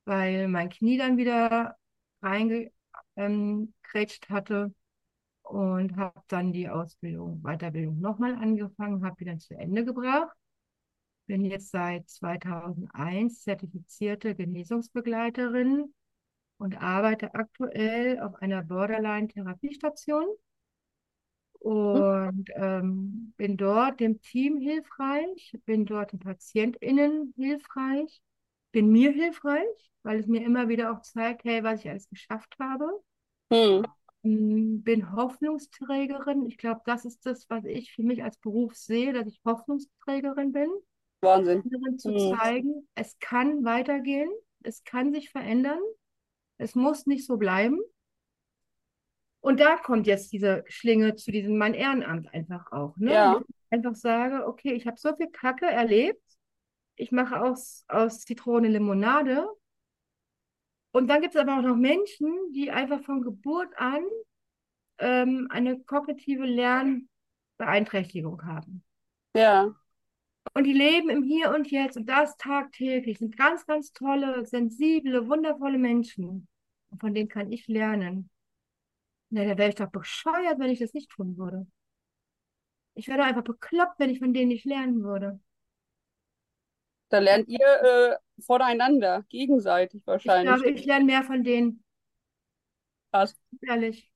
weil 0.04 0.48
mein 0.48 0.68
Knie 0.68 0.98
dann 0.98 1.16
wieder 1.16 1.78
reingekrätscht 3.16 4.28
hatte. 4.30 4.72
und 5.42 5.96
habe 5.96 6.22
dann 6.28 6.52
die 6.52 6.68
Ausbildung, 6.68 7.42
Weiterbildung 7.42 8.00
nochmal 8.00 8.34
angefangen, 8.34 9.04
habe 9.04 9.16
die 9.18 9.26
dann 9.26 9.40
zu 9.40 9.54
Ende 9.56 9.84
gebracht. 9.84 10.36
Bin 11.26 11.44
jetzt 11.44 11.70
seit 11.70 12.08
2001 12.08 13.42
zertifizierte 13.42 14.34
Genesungsbegleiterin 14.34 15.94
und 16.58 16.82
arbeite 16.82 17.34
aktuell 17.34 18.20
auf 18.20 18.36
einer 18.36 18.62
Borderline-Therapiestation 18.62 20.26
und 21.60 22.44
ähm, 22.56 23.32
bin 23.36 23.56
dort 23.56 24.00
dem 24.00 24.20
Team 24.20 24.58
hilfreich, 24.58 25.58
bin 25.64 25.86
dort 25.86 26.12
den 26.12 26.18
PatientInnen 26.20 27.32
hilfreich, 27.36 28.20
bin 28.74 28.90
mir 28.90 29.12
hilfreich, 29.12 29.92
weil 30.04 30.20
es 30.20 30.28
mir 30.28 30.44
immer 30.44 30.68
wieder 30.68 30.92
auch 30.92 31.02
zeigt, 31.02 31.44
hey, 31.44 31.64
was 31.64 31.80
ich 31.82 31.90
alles 31.90 32.10
geschafft 32.10 32.56
habe. 32.60 32.86
Hm. 33.50 33.84
Mm, 34.22 34.82
Bin 34.82 35.12
Hoffnungsträgerin. 35.12 36.46
Ich 36.46 36.58
glaube, 36.58 36.80
das 36.86 37.04
ist 37.04 37.24
das, 37.26 37.48
was 37.50 37.64
ich 37.64 37.92
für 37.92 38.02
mich 38.02 38.22
als 38.22 38.38
Beruf 38.38 38.74
sehe, 38.74 39.12
dass 39.12 39.26
ich 39.26 39.40
Hoffnungsträgerin 39.44 40.52
bin, 40.52 40.68
Wahnsinn. 41.22 41.64
anderen 41.64 41.98
zu 41.98 42.12
Hm. 42.12 42.14
zeigen, 42.14 42.88
es 42.94 43.18
kann 43.20 43.64
weitergehen, 43.64 44.30
es 44.62 44.84
kann 44.84 45.12
sich 45.14 45.30
verändern, 45.30 45.80
es 46.58 46.74
muss 46.74 47.06
nicht 47.06 47.26
so 47.26 47.36
bleiben. 47.38 47.80
Und 49.40 49.60
da 49.60 49.76
kommt 49.76 50.06
jetzt 50.06 50.32
diese 50.32 50.64
Schlinge 50.68 51.16
zu 51.16 51.30
diesem 51.30 51.58
mein 51.58 51.74
Ehrenamt 51.74 52.32
einfach 52.32 52.72
auch, 52.72 52.96
ne? 52.96 53.12
Ja. 53.14 53.40
Ich 53.48 53.56
einfach 53.70 53.94
sage, 53.94 54.46
okay, 54.46 54.72
ich 54.72 54.86
habe 54.86 54.96
so 54.98 55.14
viel 55.16 55.28
Kacke 55.30 55.66
erlebt, 55.66 56.22
ich 56.96 57.12
mache 57.12 57.40
aus, 57.40 57.84
aus 57.88 58.20
Zitrone 58.20 58.68
Limonade. 58.68 59.48
Und 60.92 61.08
dann 61.08 61.22
gibt 61.22 61.34
es 61.34 61.40
aber 61.40 61.58
auch 61.58 61.62
noch 61.62 61.76
Menschen, 61.76 62.52
die 62.52 62.70
einfach 62.70 63.02
von 63.02 63.22
Geburt 63.22 63.68
an 63.76 64.04
ähm, 64.98 65.48
eine 65.50 65.80
kognitive 65.80 66.44
Lernbeeinträchtigung 66.44 68.44
haben. 68.44 68.84
Ja. 69.34 69.74
Und 70.52 70.64
die 70.64 70.72
leben 70.72 71.10
im 71.10 71.24
Hier 71.24 71.50
und 71.50 71.70
Jetzt 71.70 71.96
und 71.96 72.08
das 72.08 72.36
tagtäglich, 72.36 73.18
sind 73.18 73.36
ganz, 73.36 73.66
ganz 73.66 73.92
tolle, 73.92 74.46
sensible, 74.46 75.26
wundervolle 75.26 75.78
Menschen. 75.78 76.46
Und 76.90 77.00
von 77.00 77.12
denen 77.12 77.28
kann 77.28 77.50
ich 77.50 77.66
lernen. 77.66 78.30
Na, 79.30 79.44
da 79.44 79.58
wäre 79.58 79.70
ich 79.70 79.74
doch 79.74 79.90
bescheuert, 79.90 80.60
wenn 80.60 80.70
ich 80.70 80.78
das 80.78 80.94
nicht 80.94 81.10
tun 81.10 81.36
würde. 81.36 81.66
Ich 82.94 83.08
wäre 83.08 83.18
doch 83.18 83.24
einfach 83.24 83.42
bekloppt, 83.42 83.98
wenn 83.98 84.10
ich 84.10 84.20
von 84.20 84.32
denen 84.32 84.48
nicht 84.48 84.64
lernen 84.64 85.02
würde. 85.02 85.40
Da 87.08 87.18
lernt 87.18 87.48
ihr 87.48 87.60
äh, 87.60 88.16
voneinander, 88.42 89.24
gegenseitig 89.30 90.02
Ich 90.02 90.06
wahrscheinlich. 90.06 90.40
glaube, 90.40 90.70
ich 90.70 90.84
lerne 90.86 91.04
mehr 91.04 91.22
von 91.22 91.44
denen, 91.44 91.84
Krass. 93.10 93.34
ehrlich. 93.68 94.10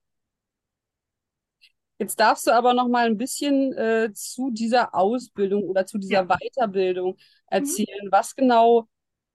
Jetzt 1.98 2.20
darfst 2.20 2.46
du 2.46 2.52
aber 2.52 2.74
noch 2.74 2.88
mal 2.88 3.06
ein 3.06 3.16
bisschen 3.18 3.72
äh, 3.76 4.12
zu 4.14 4.50
dieser 4.50 4.94
Ausbildung 4.94 5.64
oder 5.64 5.84
zu 5.86 5.98
dieser 5.98 6.22
Ja. 6.22 6.28
Weiterbildung 6.28 7.16
Mhm. 7.52 7.56
erzählen. 7.56 8.08
Was 8.12 8.36
genau 8.36 8.88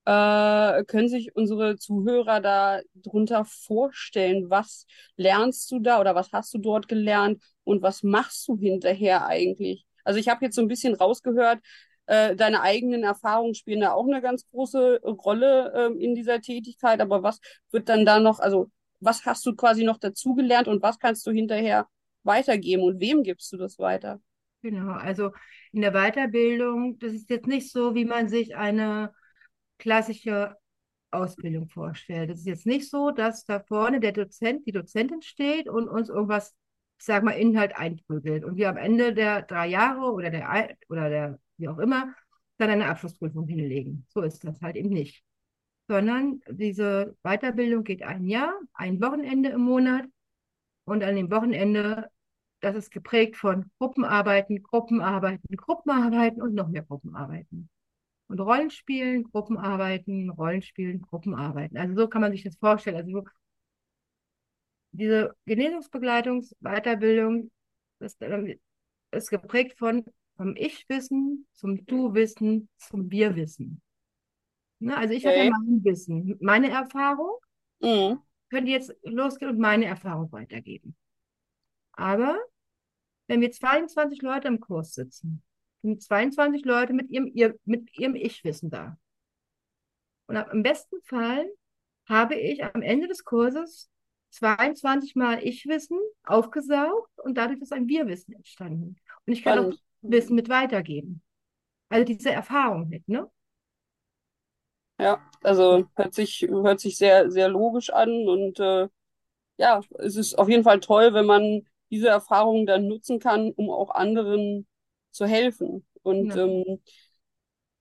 äh, 0.05 0.83
können 0.85 1.09
sich 1.09 1.35
unsere 1.35 1.77
Zuhörer 1.77 2.39
da 2.41 2.81
drunter 2.95 3.45
vorstellen? 3.45 4.49
Was 4.49 4.85
lernst 5.17 5.71
du 5.71 5.79
da 5.79 5.99
oder 6.01 6.15
was 6.15 6.31
hast 6.33 6.53
du 6.53 6.57
dort 6.59 6.87
gelernt 6.87 7.43
und 7.65 7.81
was 7.81 8.03
machst 8.03 8.47
du 8.47 8.57
hinterher 8.57 9.25
eigentlich? 9.27 9.85
Also 10.05 10.19
ich 10.19 10.29
habe 10.29 10.45
jetzt 10.45 10.55
so 10.55 10.61
ein 10.61 10.67
bisschen 10.69 10.95
rausgehört, 10.95 11.59
äh, 12.05 12.35
deine 12.35 12.61
eigenen 12.61 13.03
Erfahrungen 13.03 13.55
spielen 13.55 13.81
da 13.81 13.93
auch 13.93 14.07
eine 14.07 14.21
ganz 14.21 14.47
große 14.49 15.01
Rolle 15.03 15.73
ähm, 15.75 15.99
in 15.99 16.15
dieser 16.15 16.41
Tätigkeit. 16.41 17.01
Aber 17.01 17.23
was 17.23 17.39
wird 17.71 17.89
dann 17.89 18.05
da 18.05 18.19
noch, 18.19 18.39
also 18.39 18.69
was 18.99 19.25
hast 19.25 19.45
du 19.45 19.55
quasi 19.55 19.83
noch 19.83 19.97
dazugelernt 19.97 20.67
und 20.67 20.81
was 20.81 20.99
kannst 20.99 21.25
du 21.27 21.31
hinterher 21.31 21.87
weitergeben 22.23 22.83
und 22.83 22.99
wem 22.99 23.23
gibst 23.23 23.51
du 23.51 23.57
das 23.57 23.79
weiter? 23.79 24.19
Genau, 24.61 24.93
also 24.93 25.31
in 25.73 25.81
der 25.81 25.91
Weiterbildung, 25.91 26.97
das 26.99 27.11
ist 27.13 27.29
jetzt 27.29 27.47
nicht 27.47 27.69
so, 27.71 27.95
wie 27.95 28.05
man 28.05 28.29
sich 28.29 28.55
eine 28.55 29.13
klassische 29.77 30.55
Ausbildung 31.11 31.67
vorstellt. 31.67 32.29
Es 32.29 32.39
ist 32.39 32.47
jetzt 32.47 32.65
nicht 32.65 32.89
so, 32.89 33.11
dass 33.11 33.45
da 33.45 33.59
vorne 33.59 33.99
der 33.99 34.13
Dozent, 34.13 34.65
die 34.65 34.71
Dozentin 34.71 35.21
steht 35.21 35.67
und 35.69 35.87
uns 35.87 36.09
irgendwas, 36.09 36.55
ich 36.97 37.05
sag 37.05 37.23
mal, 37.23 37.31
Inhalt 37.31 37.75
einprügelt 37.75 38.45
und 38.45 38.55
wir 38.55 38.69
am 38.69 38.77
Ende 38.77 39.13
der 39.13 39.41
drei 39.41 39.67
Jahre 39.67 40.11
oder 40.13 40.29
der 40.29 40.69
oder 40.87 41.09
der 41.09 41.39
wie 41.63 41.69
auch 41.69 41.79
immer 41.79 42.13
dann 42.57 42.69
eine 42.69 42.87
Abschlussprüfung 42.87 43.47
hinlegen. 43.47 44.05
So 44.09 44.21
ist 44.21 44.43
das 44.43 44.61
halt 44.61 44.75
eben 44.75 44.89
nicht. 44.89 45.23
Sondern 45.87 46.41
diese 46.49 47.15
Weiterbildung 47.23 47.83
geht 47.83 48.03
ein 48.03 48.25
Jahr, 48.25 48.53
ein 48.73 49.01
Wochenende 49.01 49.49
im 49.49 49.61
Monat 49.61 50.05
und 50.85 51.03
an 51.03 51.15
dem 51.15 51.31
Wochenende, 51.31 52.09
das 52.59 52.75
ist 52.75 52.91
geprägt 52.91 53.37
von 53.37 53.69
Gruppenarbeiten, 53.79 54.61
Gruppenarbeiten, 54.61 55.55
Gruppenarbeiten 55.55 56.41
und 56.41 56.53
noch 56.53 56.69
mehr 56.69 56.83
Gruppenarbeiten. 56.83 57.69
Und 58.27 58.39
Rollenspielen, 58.39 59.23
Gruppenarbeiten, 59.23 60.29
Rollenspielen, 60.29 61.01
Gruppenarbeiten. 61.01 61.77
Also 61.77 61.95
so 61.95 62.07
kann 62.07 62.21
man 62.21 62.31
sich 62.31 62.43
das 62.43 62.55
vorstellen. 62.57 62.97
Also 62.97 63.11
so 63.11 63.23
diese 64.91 65.35
Genesungsbegleitungs-, 65.45 66.55
Weiterbildung 66.61 67.51
ist, 67.99 68.21
ähm, 68.21 68.57
ist 69.11 69.29
geprägt 69.29 69.77
von 69.77 70.05
vom 70.43 70.55
Ich-Wissen 70.57 71.47
zum 71.53 71.85
Du-Wissen 71.85 72.67
zum 72.77 73.09
Wir-Wissen. 73.09 73.81
Ne? 74.79 74.95
Also 74.97 75.13
ich 75.13 75.25
habe 75.25 75.37
ja 75.37 75.43
Okay. 75.43 75.51
mein 75.51 75.83
Wissen, 75.85 76.37
meine 76.41 76.69
Erfahrung, 76.69 77.37
Mhm. 77.81 78.19
könnte 78.49 78.71
jetzt 78.71 78.93
losgehen 79.03 79.51
und 79.51 79.59
meine 79.59 79.85
Erfahrung 79.85 80.31
weitergeben. 80.31 80.95
Aber 81.93 82.37
wenn 83.27 83.39
wir 83.39 83.51
22 83.51 84.21
Leute 84.21 84.49
im 84.49 84.59
Kurs 84.59 84.93
sitzen, 84.93 85.41
sind 85.81 86.01
22 86.01 86.65
Leute 86.65 86.93
mit 86.93 87.09
ihrem, 87.09 87.27
ihr, 87.33 87.57
mit 87.65 87.97
ihrem 87.97 88.15
Ich-Wissen 88.15 88.69
da. 88.69 88.97
Und 90.27 90.35
im 90.35 90.63
besten 90.63 90.97
Fall 91.03 91.49
habe 92.09 92.35
ich 92.35 92.63
am 92.63 92.81
Ende 92.81 93.07
des 93.07 93.23
Kurses 93.23 93.89
22 94.31 95.15
Mal 95.15 95.41
Ich-Wissen 95.43 95.97
aufgesaugt 96.23 97.11
und 97.19 97.37
dadurch 97.37 97.61
ist 97.61 97.71
ein 97.71 97.87
Wir-Wissen 97.87 98.33
entstanden. 98.33 98.97
Und 99.25 99.33
ich 99.33 99.43
kann 99.43 99.59
auch 99.59 99.63
Spannend. 99.63 99.83
Wissen 100.03 100.35
mit 100.35 100.49
weitergeben. 100.49 101.21
Also 101.89 102.05
diese 102.05 102.31
Erfahrung 102.31 102.89
mit, 102.89 103.07
ne? 103.09 103.29
Ja, 104.99 105.21
also 105.41 105.85
hört 105.95 106.13
sich, 106.13 106.41
hört 106.49 106.79
sich 106.79 106.97
sehr, 106.97 107.29
sehr 107.31 107.49
logisch 107.49 107.89
an 107.89 108.27
und 108.27 108.59
äh, 108.59 108.87
ja, 109.57 109.81
es 109.99 110.15
ist 110.17 110.35
auf 110.37 110.49
jeden 110.49 110.63
Fall 110.63 110.79
toll, 110.81 111.13
wenn 111.13 111.25
man 111.27 111.67
diese 111.91 112.09
Erfahrungen 112.09 112.65
dann 112.67 112.87
nutzen 112.87 113.19
kann, 113.19 113.51
um 113.53 113.71
auch 113.71 113.91
anderen 113.91 114.67
zu 115.11 115.25
helfen. 115.27 115.85
Und 116.03 116.35
Ja. 116.35 116.37
ähm, 116.37 116.81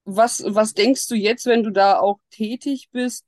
was, 0.04 0.42
was 0.46 0.74
denkst 0.74 1.08
du 1.08 1.14
jetzt, 1.14 1.46
wenn 1.46 1.62
du 1.62 1.70
da 1.70 1.98
auch 1.98 2.18
tätig 2.30 2.90
bist, 2.92 3.26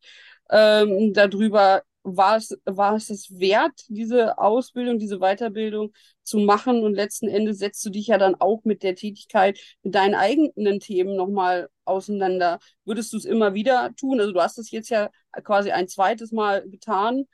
ähm, 0.51 1.13
darüber, 1.15 1.83
war 2.05 2.37
es, 2.37 2.57
war 2.67 2.95
es 2.95 3.11
es 3.11 3.39
wert, 3.39 3.73
diese 3.89 4.39
Ausbildung, 4.39 4.99
diese 4.99 5.19
Weiterbildung 5.19 5.93
zu 6.23 6.39
machen? 6.39 6.85
Und 6.85 6.95
letzten 6.95 7.29
Endes 7.29 7.59
setzt 7.59 7.85
du 7.85 7.91
dich 7.91 8.09
ja 8.09 8.19
dann 8.19 8.35
auch 8.37 8.63
mit 8.65 8.83
der 8.83 8.95
Tätigkeit, 8.95 9.59
mit 9.83 9.95
deinen 9.95 10.15
eigenen 10.15 10.81
Themen 10.81 11.17
nochmal 11.17 11.69
auseinander. 11.85 12.61
Würdest 12.85 13.13
du 13.13 13.17
es 13.17 13.25
immer 13.25 13.55
wieder 13.55 13.95
tun? 13.97 14.21
Also 14.21 14.33
du 14.33 14.41
hast 14.41 14.59
es 14.59 14.71
jetzt 14.71 14.91
ja 14.91 15.11
quasi 15.43 15.71
ein 15.71 15.89
zweites 15.89 16.31
Mal 16.31 16.69
getan, 16.69 17.25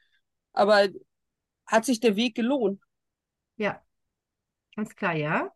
aber 0.52 0.88
hat 1.66 1.84
sich 1.84 2.00
der 2.00 2.16
Weg 2.16 2.34
gelohnt? 2.34 2.80
Ja, 3.56 3.82
ganz 4.76 4.94
klar, 4.94 5.14
ja. 5.14 5.52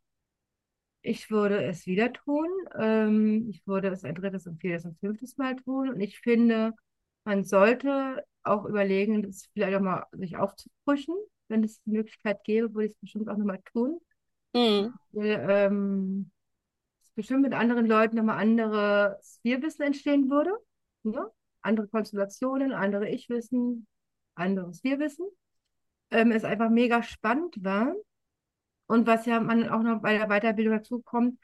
Ich 1.02 1.30
würde 1.30 1.62
es 1.64 1.87
wieder 1.87 2.12
tun. 2.12 2.49
Ähm, 2.78 3.47
ich 3.50 3.66
würde 3.66 3.88
es 3.88 4.04
ein 4.04 4.14
drittes 4.14 4.47
und 4.47 4.61
viertes 4.61 4.87
und 4.87 4.99
fünftes 4.99 5.37
Mal 5.37 5.54
tun. 5.56 5.90
Und 5.90 6.00
ich 6.00 6.18
finde, 6.18 6.73
man 7.25 7.44
sollte 7.44 8.25
auch 8.44 8.64
überlegen, 8.64 9.22
das 9.22 9.48
vielleicht 9.52 9.76
auch 9.76 9.80
mal 9.80 10.06
sich 10.12 10.36
aufzufrischen. 10.36 11.14
Wenn 11.48 11.64
es 11.64 11.82
die 11.82 11.90
Möglichkeit 11.90 12.42
gäbe, 12.44 12.74
würde 12.74 12.86
ich 12.86 12.92
es 12.92 12.98
bestimmt 12.98 13.28
auch 13.28 13.36
nochmal 13.36 13.60
tun. 13.72 14.00
Mhm. 14.54 14.94
Weil, 15.12 15.46
ähm, 15.48 16.30
es 17.02 17.10
bestimmt 17.12 17.42
mit 17.42 17.52
anderen 17.52 17.86
Leuten 17.86 18.16
nochmal 18.16 18.38
anderes 18.38 19.40
Wir-Wissen 19.42 19.82
entstehen 19.82 20.30
würde. 20.30 20.52
Ne? 21.02 21.30
Andere 21.60 21.88
Konstellationen, 21.88 22.72
andere 22.72 23.08
Ich-Wissen, 23.08 23.86
anderes 24.34 24.82
Wir-Wissen. 24.84 25.26
Ähm, 26.10 26.30
es 26.30 26.44
einfach 26.44 26.70
mega 26.70 27.02
spannend 27.02 27.62
war. 27.62 27.94
Und 28.86 29.06
was 29.06 29.26
ja 29.26 29.40
man 29.40 29.68
auch 29.68 29.82
noch 29.82 30.02
bei 30.02 30.16
der 30.16 30.28
Weiterbildung 30.28 30.76
dazu 30.76 31.00
kommt, 31.00 31.38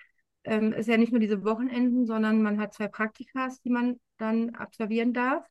ähm, 0.45 0.73
ist 0.73 0.89
ja 0.89 0.97
nicht 0.97 1.13
nur 1.13 1.21
diese 1.21 1.45
Wochenenden, 1.45 2.07
sondern 2.07 2.43
man 2.43 2.61
hat 2.61 2.75
zwei 2.75 2.89
Praktikas, 2.89 3.61
die 3.63 3.71
man 3.71 4.01
dann 4.19 4.51
absolvieren 4.55 5.13
darf. 5.13 5.47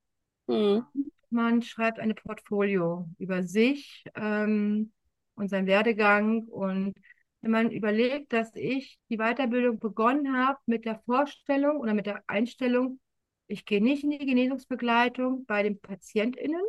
Mhm. 0.48 0.86
Man 1.32 1.62
schreibt 1.62 2.00
eine 2.00 2.16
Portfolio 2.16 3.08
über 3.18 3.44
sich 3.44 4.04
ähm, 4.16 4.92
und 5.36 5.50
seinen 5.50 5.68
Werdegang. 5.68 6.44
Und 6.48 6.96
wenn 7.42 7.52
man 7.52 7.72
überlegt, 7.72 8.34
dass 8.34 8.56
ich 8.56 9.00
die 9.10 9.18
Weiterbildung 9.18 9.80
begonnen 9.80 10.38
habe 10.38 10.60
mit 10.66 10.86
der 10.86 11.00
Vorstellung 11.06 11.78
oder 11.78 11.94
mit 11.94 12.06
der 12.08 12.24
Einstellung, 12.28 13.00
ich 13.48 13.66
gehe 13.66 13.82
nicht 13.82 14.04
in 14.04 14.12
die 14.12 14.20
Genesungsbegleitung 14.26 15.46
bei 15.46 15.64
den 15.64 15.80
PatientInnen, 15.80 16.62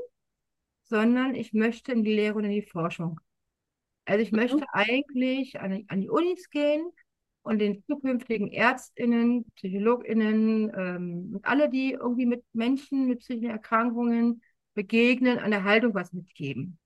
sondern 0.84 1.34
ich 1.34 1.52
möchte 1.52 1.92
in 1.92 2.04
die 2.04 2.14
Lehre 2.14 2.34
und 2.36 2.44
in 2.44 2.50
die 2.52 2.62
Forschung. 2.62 3.20
Also 4.04 4.22
ich 4.22 4.32
Mhm. 4.32 4.36
möchte 4.38 4.64
eigentlich 4.72 5.60
an, 5.60 5.72
die- 5.72 5.86
an 5.88 6.00
die 6.00 6.10
Unis 6.10 6.50
gehen 6.50 6.90
und 7.42 7.58
den 7.58 7.84
zukünftigen 7.84 8.48
ÄrztInnen, 8.52 9.44
PsychologInnen 9.56 10.72
ähm, 10.76 11.30
und 11.34 11.44
alle, 11.46 11.68
die 11.70 11.92
irgendwie 11.92 12.26
mit 12.26 12.44
Menschen 12.52 13.06
mit 13.06 13.20
psychischen 13.20 13.50
Erkrankungen 13.50 14.42
begegnen, 14.74 15.38
an 15.38 15.50
der 15.50 15.64
Haltung 15.64 15.94
was 15.94 16.12
mitgeben. 16.12 16.78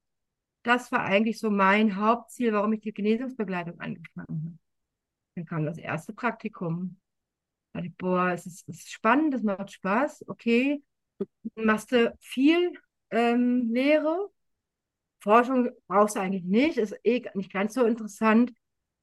Das 0.63 0.91
war 0.93 1.01
eigentlich 1.05 1.39
so 1.39 1.51
mein 1.51 1.97
Hauptziel, 1.97 2.53
warum 2.53 2.73
ich 2.73 2.81
die 2.81 2.93
Genesungsbegleitung 2.93 3.79
angefangen 3.81 4.27
habe. 4.29 4.59
Dann 5.37 5.45
kam 5.47 5.67
das 5.67 5.79
erste 5.79 6.13
Praktikum. 6.13 6.99
Da 7.73 7.81
dachte 7.81 7.89
ich, 7.89 7.97
boah, 7.97 8.31
es 8.31 8.47
ist, 8.47 8.69
es 8.69 8.81
ist 8.81 8.93
spannend, 8.93 9.35
es 9.35 9.43
macht 9.43 9.73
Spaß, 9.73 10.25
okay. 10.29 10.83
Machst 11.57 11.93
du 11.93 12.17
viel 12.21 12.73
ähm, 13.11 13.71
Lehre. 13.73 14.31
Forschung 15.21 15.71
brauchst 15.87 16.17
du 16.17 16.21
eigentlich 16.21 16.45
nicht, 16.45 16.79
ist 16.79 16.95
eh 17.03 17.25
nicht 17.35 17.53
ganz 17.53 17.75
so 17.75 17.85
interessant 17.85 18.53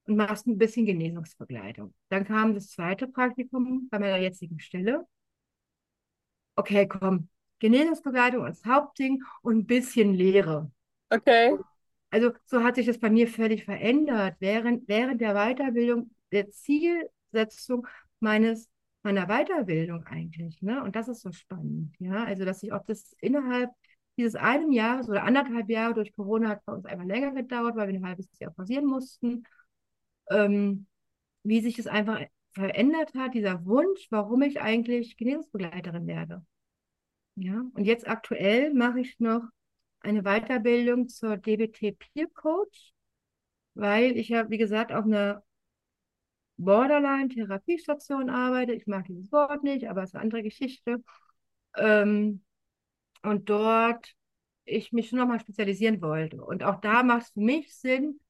und 0.06 0.16
machst 0.16 0.46
ein 0.46 0.58
bisschen 0.58 0.86
Genesungsbegleitung. 0.86 1.94
Dann 2.10 2.24
kam 2.24 2.54
das 2.54 2.68
zweite 2.68 3.08
Praktikum 3.08 3.88
bei 3.90 3.98
meiner 3.98 4.18
jetzigen 4.18 4.60
Stelle. 4.60 5.06
Okay, 6.56 6.86
komm, 6.86 7.28
Genesungsbegleitung 7.62 8.44
als 8.44 8.64
Hauptding 8.64 9.22
und 9.40 9.58
ein 9.58 9.66
bisschen 9.66 10.14
Lehre. 10.14 10.68
Okay. 11.10 11.56
Also 12.10 12.32
so 12.44 12.64
hat 12.64 12.74
sich 12.74 12.86
das 12.86 12.98
bei 12.98 13.08
mir 13.08 13.28
völlig 13.28 13.64
verändert 13.64 14.34
während, 14.40 14.88
während 14.88 15.20
der 15.20 15.34
Weiterbildung, 15.34 16.10
der 16.32 16.50
Zielsetzung 16.50 17.86
meines, 18.18 18.68
meiner 19.04 19.28
Weiterbildung 19.28 20.04
eigentlich. 20.06 20.60
Ne? 20.60 20.82
Und 20.82 20.96
das 20.96 21.06
ist 21.06 21.20
so 21.20 21.30
spannend. 21.30 21.94
Ja? 22.00 22.24
Also, 22.24 22.44
dass 22.44 22.64
ich 22.64 22.72
auch 22.72 22.84
das 22.84 23.14
innerhalb 23.20 23.70
dieses 24.16 24.34
einen 24.34 24.72
Jahres 24.72 25.08
oder 25.08 25.22
anderthalb 25.22 25.70
Jahre 25.70 25.94
durch 25.94 26.12
Corona 26.12 26.48
hat 26.48 26.64
bei 26.64 26.72
uns 26.72 26.84
einfach 26.84 27.06
länger 27.06 27.30
gedauert, 27.30 27.76
weil 27.76 27.88
wir 27.88 27.94
ein 27.94 28.04
halbes 28.04 28.26
Jahr 28.40 28.50
pausieren 28.50 28.86
mussten, 28.86 29.44
ähm, 30.30 30.86
wie 31.44 31.60
sich 31.60 31.76
das 31.76 31.86
einfach 31.86 32.20
verändert 32.50 33.14
hat, 33.14 33.34
dieser 33.34 33.64
Wunsch, 33.64 34.08
warum 34.10 34.42
ich 34.42 34.60
eigentlich 34.60 35.16
Genesungsbegleiterin 35.16 36.08
werde. 36.08 36.44
Ja, 37.34 37.62
und 37.74 37.84
jetzt 37.84 38.08
aktuell 38.08 38.72
mache 38.74 39.00
ich 39.00 39.18
noch 39.18 39.42
eine 40.00 40.22
Weiterbildung 40.22 41.08
zur 41.08 41.36
DBT 41.36 41.92
Peer 41.92 42.28
Coach, 42.34 42.92
weil 43.74 44.16
ich 44.16 44.28
ja, 44.30 44.50
wie 44.50 44.58
gesagt, 44.58 44.92
auf 44.92 45.04
einer 45.04 45.44
Borderline-Therapiestation 46.58 48.30
arbeite. 48.30 48.72
Ich 48.72 48.86
mag 48.86 49.06
dieses 49.06 49.30
Wort 49.32 49.64
nicht, 49.64 49.88
aber 49.88 50.02
es 50.02 50.10
ist 50.10 50.14
eine 50.14 50.22
andere 50.22 50.42
Geschichte. 50.42 51.02
Ähm, 51.76 52.42
und 53.22 53.50
dort 53.50 54.14
ich 54.64 54.92
mich 54.92 55.08
schon 55.08 55.18
nochmal 55.18 55.40
spezialisieren 55.40 56.00
wollte. 56.02 56.42
Und 56.44 56.62
auch 56.64 56.80
da 56.80 57.02
macht 57.02 57.22
es 57.24 57.30
für 57.30 57.40
mich 57.40 57.74
Sinn, 57.76 58.20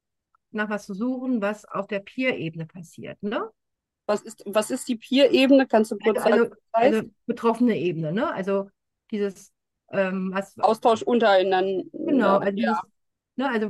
nach 0.51 0.69
was 0.69 0.85
zu 0.85 0.93
suchen, 0.93 1.41
was 1.41 1.65
auf 1.65 1.87
der 1.87 1.99
Peer-Ebene 1.99 2.65
passiert. 2.65 3.21
Ne? 3.23 3.49
Was 4.05 4.21
ist, 4.21 4.43
was 4.45 4.69
ist 4.69 4.87
die 4.87 4.95
Peer-Ebene? 4.97 5.67
Kannst 5.67 5.91
du 5.91 5.97
kurz 5.97 6.23
Also, 6.23 6.45
sagen, 6.45 6.49
das 6.49 6.81
heißt? 6.81 6.95
also 6.97 7.09
betroffene 7.25 7.77
Ebene, 7.77 8.11
ne? 8.11 8.33
Also 8.33 8.69
dieses, 9.13 9.53
ähm, 9.91 10.31
was, 10.33 10.59
Austausch 10.59 11.03
untereinander. 11.03 11.83
genau, 11.93 12.37
also 12.39 12.57
ja. 12.57 12.73
dieses, 12.73 12.79
ne, 13.37 13.49
also, 13.49 13.69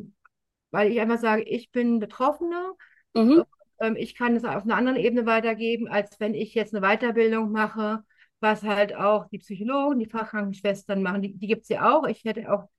weil 0.72 0.92
ich 0.92 1.00
einfach 1.00 1.20
sage, 1.20 1.44
ich 1.44 1.72
bin 1.72 2.00
Betroffene, 2.00 2.74
Mhm. 3.16 3.44
ähm, 3.80 3.96
ich 3.96 4.16
kann 4.16 4.36
es 4.36 4.44
auf 4.44 4.64
einer 4.64 4.76
anderen 4.76 4.98
Ebene 4.98 5.26
weitergeben, 5.26 5.88
als 5.88 6.20
wenn 6.20 6.34
ich 6.34 6.56
jetzt 6.56 6.74
eine 6.74 6.82
Weiterbildung 6.86 7.52
mache, 7.52 8.04
was 8.40 8.64
halt 8.64 8.96
auch 8.96 9.28
die 9.30 9.38
Psychologen, 9.40 10.00
die 10.00 10.10
Fachkrankenschwestern 10.10 11.02
machen, 11.04 11.22
die, 11.22 11.34
die 11.38 11.48
gibt 11.48 11.64
es 11.64 11.70
ja 11.70 11.96
auch. 11.96 12.08
Ich 12.08 12.24
hätte 12.26 12.52
auch 12.52 12.70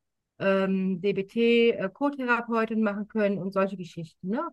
ähm, 0.41 1.01
DBT, 1.01 1.71
äh, 1.71 1.89
Co-Therapeutin 1.89 2.83
machen 2.83 3.09
können 3.09 3.39
und 3.39 3.53
solche 3.53 3.77
Geschichten, 3.77 4.29
ne? 4.29 4.49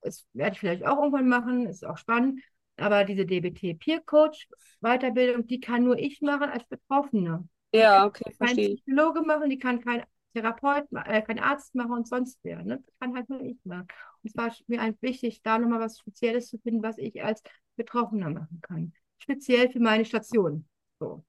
Das 0.00 0.26
werde 0.32 0.54
ich 0.54 0.60
vielleicht 0.60 0.84
auch 0.86 0.98
irgendwann 0.98 1.28
machen, 1.28 1.66
ist 1.66 1.86
auch 1.86 1.96
spannend. 1.96 2.40
Aber 2.82 3.04
diese 3.04 3.24
DBT 3.24 3.74
Peer 3.74 4.00
Coach 4.00 4.48
Weiterbildung, 4.80 5.46
die 5.46 5.60
kann 5.60 5.84
nur 5.84 5.98
ich 5.98 6.20
machen 6.20 6.50
als 6.50 6.64
Betroffene. 6.64 7.48
Ja, 7.72 8.06
okay, 8.06 8.24
Kein 8.24 8.34
verstehe 8.34 8.68
ich. 8.70 8.84
Psychologe 8.84 9.22
machen, 9.22 9.48
die 9.48 9.58
kann 9.58 9.80
kein 9.80 10.04
Therapeut, 10.34 10.84
äh, 11.06 11.22
kein 11.22 11.38
Arzt 11.38 11.74
machen 11.74 11.92
und 11.92 12.08
sonst 12.08 12.38
wer. 12.42 12.62
Ne? 12.62 12.82
Das 12.84 12.94
kann 13.00 13.14
halt 13.14 13.28
nur 13.28 13.40
ich 13.42 13.58
machen. 13.64 13.86
Und 14.22 14.30
es 14.30 14.36
war 14.36 14.54
mir 14.66 14.80
einfach 14.80 15.02
wichtig, 15.02 15.42
da 15.42 15.58
nochmal 15.58 15.80
was 15.80 15.98
Spezielles 15.98 16.48
zu 16.48 16.58
finden, 16.58 16.82
was 16.82 16.98
ich 16.98 17.22
als 17.22 17.42
Betroffener 17.76 18.30
machen 18.30 18.60
kann. 18.60 18.92
Speziell 19.18 19.70
für 19.70 19.80
meine 19.80 20.04
Station. 20.04 20.66
So. 20.98 21.24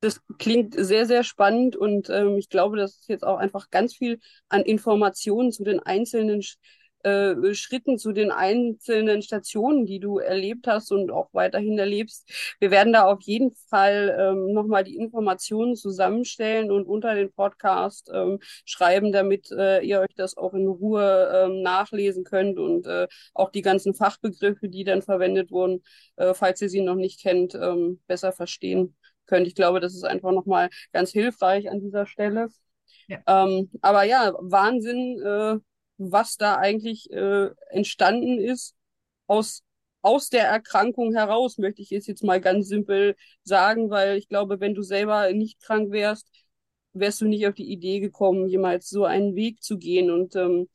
Das 0.00 0.20
klingt 0.38 0.74
sehr, 0.76 1.06
sehr 1.06 1.24
spannend 1.24 1.74
und 1.74 2.08
ähm, 2.08 2.36
ich 2.36 2.48
glaube, 2.48 2.76
dass 2.76 3.00
es 3.00 3.08
jetzt 3.08 3.24
auch 3.24 3.38
einfach 3.38 3.70
ganz 3.70 3.96
viel 3.96 4.20
an 4.48 4.62
Informationen 4.62 5.50
zu 5.50 5.64
den 5.64 5.80
einzelnen 5.80 6.42
äh, 7.04 7.54
Schritten, 7.54 7.98
zu 7.98 8.12
den 8.12 8.30
einzelnen 8.30 9.22
Stationen, 9.22 9.86
die 9.86 10.00
du 10.00 10.18
erlebt 10.18 10.66
hast 10.66 10.92
und 10.92 11.10
auch 11.10 11.28
weiterhin 11.32 11.78
erlebst. 11.78 12.28
Wir 12.60 12.70
werden 12.70 12.92
da 12.92 13.04
auf 13.04 13.20
jeden 13.22 13.52
Fall 13.68 14.16
ähm, 14.18 14.52
nochmal 14.52 14.84
die 14.84 14.96
Informationen 14.96 15.76
zusammenstellen 15.76 16.70
und 16.70 16.86
unter 16.86 17.14
den 17.14 17.32
Podcast 17.32 18.10
ähm, 18.12 18.38
schreiben, 18.64 19.12
damit 19.12 19.50
äh, 19.50 19.80
ihr 19.80 20.00
euch 20.00 20.14
das 20.16 20.36
auch 20.36 20.54
in 20.54 20.66
Ruhe 20.66 21.30
ähm, 21.34 21.62
nachlesen 21.62 22.24
könnt 22.24 22.58
und 22.58 22.86
äh, 22.86 23.06
auch 23.34 23.50
die 23.50 23.62
ganzen 23.62 23.94
Fachbegriffe, 23.94 24.68
die 24.68 24.84
dann 24.84 25.02
verwendet 25.02 25.50
wurden, 25.50 25.82
äh, 26.16 26.34
falls 26.34 26.60
ihr 26.62 26.68
sie 26.68 26.80
noch 26.80 26.96
nicht 26.96 27.20
kennt, 27.20 27.54
ähm, 27.54 28.00
besser 28.06 28.32
verstehen 28.32 28.96
könnt. 29.26 29.46
Ich 29.46 29.54
glaube, 29.54 29.80
das 29.80 29.94
ist 29.94 30.04
einfach 30.04 30.32
nochmal 30.32 30.70
ganz 30.92 31.10
hilfreich 31.12 31.70
an 31.70 31.80
dieser 31.80 32.06
Stelle. 32.06 32.48
Ja. 33.06 33.18
Ähm, 33.26 33.70
aber 33.80 34.02
ja, 34.04 34.34
Wahnsinn, 34.38 35.20
äh, 35.20 35.58
was 35.98 36.36
da 36.36 36.56
eigentlich 36.56 37.10
äh, 37.12 37.50
entstanden 37.70 38.38
ist 38.38 38.74
aus, 39.26 39.62
aus 40.02 40.30
der 40.30 40.46
Erkrankung 40.46 41.14
heraus, 41.14 41.58
möchte 41.58 41.82
ich 41.82 41.90
jetzt, 41.90 42.06
jetzt 42.06 42.24
mal 42.24 42.40
ganz 42.40 42.68
simpel 42.68 43.16
sagen, 43.44 43.90
weil 43.90 44.16
ich 44.16 44.28
glaube, 44.28 44.60
wenn 44.60 44.74
du 44.74 44.82
selber 44.82 45.32
nicht 45.32 45.60
krank 45.60 45.90
wärst, 45.90 46.28
wärst 46.92 47.20
du 47.20 47.26
nicht 47.26 47.46
auf 47.46 47.54
die 47.54 47.70
Idee 47.70 48.00
gekommen, 48.00 48.48
jemals 48.48 48.88
so 48.88 49.04
einen 49.04 49.34
Weg 49.36 49.62
zu 49.62 49.78
gehen. 49.78 50.10
Und 50.10 50.36
ähm, 50.36 50.68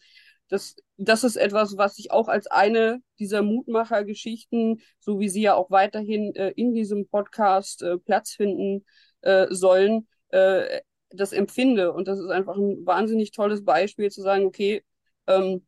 das, 0.49 0.75
das 0.97 1.23
ist 1.23 1.35
etwas, 1.35 1.77
was 1.77 1.97
ich 1.97 2.11
auch 2.11 2.27
als 2.27 2.47
eine 2.47 3.01
dieser 3.19 3.41
Mutmacher-Geschichten, 3.41 4.81
so 4.99 5.19
wie 5.19 5.29
sie 5.29 5.41
ja 5.41 5.55
auch 5.55 5.71
weiterhin 5.71 6.35
äh, 6.35 6.51
in 6.51 6.73
diesem 6.73 7.07
Podcast 7.07 7.81
äh, 7.81 7.97
Platz 7.97 8.33
finden 8.33 8.85
äh, 9.21 9.47
sollen, 9.49 10.07
äh, 10.29 10.81
das 11.09 11.31
empfinde. 11.33 11.93
Und 11.93 12.07
das 12.07 12.19
ist 12.19 12.29
einfach 12.29 12.55
ein 12.55 12.85
wahnsinnig 12.85 13.31
tolles 13.31 13.63
Beispiel 13.63 14.11
zu 14.11 14.21
sagen, 14.21 14.45
okay, 14.45 14.83
ähm, 15.27 15.65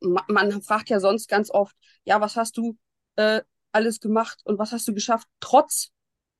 ma 0.00 0.24
man 0.28 0.62
fragt 0.62 0.90
ja 0.90 1.00
sonst 1.00 1.28
ganz 1.28 1.50
oft, 1.50 1.76
ja, 2.04 2.20
was 2.20 2.36
hast 2.36 2.56
du 2.56 2.76
äh, 3.16 3.42
alles 3.72 4.00
gemacht 4.00 4.40
und 4.44 4.58
was 4.58 4.72
hast 4.72 4.86
du 4.88 4.94
geschafft 4.94 5.28
trotz 5.40 5.90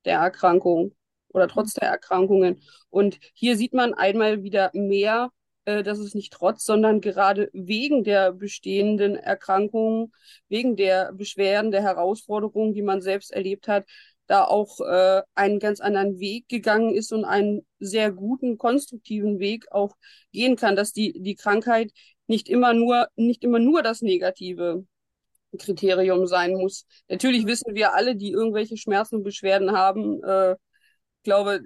der 0.04 0.18
Erkrankung 0.20 0.94
oder 1.28 1.48
trotz 1.48 1.74
der 1.74 1.88
Erkrankungen? 1.88 2.62
Und 2.90 3.18
hier 3.34 3.56
sieht 3.56 3.74
man 3.74 3.94
einmal 3.94 4.42
wieder 4.42 4.70
mehr, 4.74 5.30
äh, 5.64 5.82
dass 5.82 5.98
es 5.98 6.14
nicht 6.14 6.32
trotz, 6.32 6.64
sondern 6.64 7.00
gerade 7.00 7.50
wegen 7.52 8.04
der 8.04 8.32
bestehenden 8.32 9.16
Erkrankungen, 9.16 10.12
wegen 10.48 10.76
der 10.76 11.12
Beschwerden, 11.12 11.70
der 11.70 11.82
Herausforderungen, 11.82 12.74
die 12.74 12.82
man 12.82 13.02
selbst 13.02 13.32
erlebt 13.32 13.68
hat, 13.68 13.84
da 14.28 14.44
auch 14.44 14.80
äh, 14.80 15.22
einen 15.34 15.58
ganz 15.58 15.80
anderen 15.80 16.20
Weg 16.20 16.48
gegangen 16.48 16.94
ist 16.94 17.12
und 17.12 17.24
einen 17.24 17.66
sehr 17.80 18.12
guten, 18.12 18.58
konstruktiven 18.58 19.40
Weg 19.40 19.66
auch 19.72 19.96
gehen 20.32 20.54
kann, 20.56 20.76
dass 20.76 20.92
die, 20.92 21.20
die 21.20 21.34
Krankheit 21.34 21.90
nicht 22.28 22.48
immer 22.48 22.74
nur, 22.74 23.08
nicht 23.16 23.42
immer 23.42 23.58
nur 23.58 23.82
das 23.82 24.02
Negative 24.02 24.86
Kriterium 25.58 26.26
sein 26.26 26.54
muss. 26.54 26.86
Natürlich 27.08 27.46
wissen 27.46 27.74
wir 27.74 27.94
alle, 27.94 28.14
die 28.16 28.30
irgendwelche 28.30 28.76
Schmerzen 28.76 29.16
und 29.16 29.22
Beschwerden 29.24 29.72
haben, 29.72 30.22
äh, 30.22 30.56
glaube, 31.22 31.62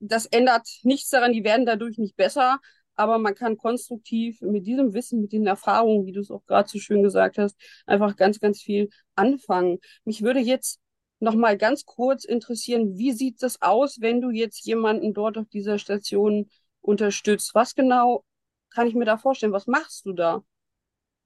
das 0.00 0.26
ändert 0.26 0.66
nichts 0.82 1.10
daran, 1.10 1.32
die 1.32 1.44
werden 1.44 1.66
dadurch 1.66 1.98
nicht 1.98 2.16
besser, 2.16 2.58
aber 2.94 3.18
man 3.18 3.34
kann 3.34 3.56
konstruktiv 3.56 4.40
mit 4.42 4.66
diesem 4.66 4.92
Wissen, 4.92 5.20
mit 5.20 5.32
den 5.32 5.46
Erfahrungen, 5.46 6.06
wie 6.06 6.12
du 6.12 6.20
es 6.20 6.30
auch 6.30 6.44
gerade 6.46 6.68
so 6.68 6.78
schön 6.78 7.02
gesagt 7.02 7.38
hast, 7.38 7.56
einfach 7.86 8.16
ganz, 8.16 8.40
ganz 8.40 8.60
viel 8.62 8.90
anfangen. 9.14 9.78
Mich 10.04 10.22
würde 10.22 10.40
jetzt 10.40 10.80
noch 11.20 11.34
mal 11.34 11.56
ganz 11.58 11.84
kurz 11.86 12.24
interessieren, 12.24 12.96
wie 12.98 13.12
sieht 13.12 13.42
das 13.42 13.60
aus, 13.62 14.00
wenn 14.00 14.20
du 14.20 14.30
jetzt 14.30 14.64
jemanden 14.66 15.14
dort 15.14 15.38
auf 15.38 15.48
dieser 15.48 15.78
Station 15.78 16.50
unterstützt? 16.82 17.54
Was 17.54 17.74
genau 17.74 18.24
kann 18.70 18.86
ich 18.86 18.94
mir 18.94 19.04
da 19.04 19.18
vorstellen? 19.18 19.52
Was 19.52 19.66
machst 19.66 20.06
du 20.06 20.12
da? 20.12 20.42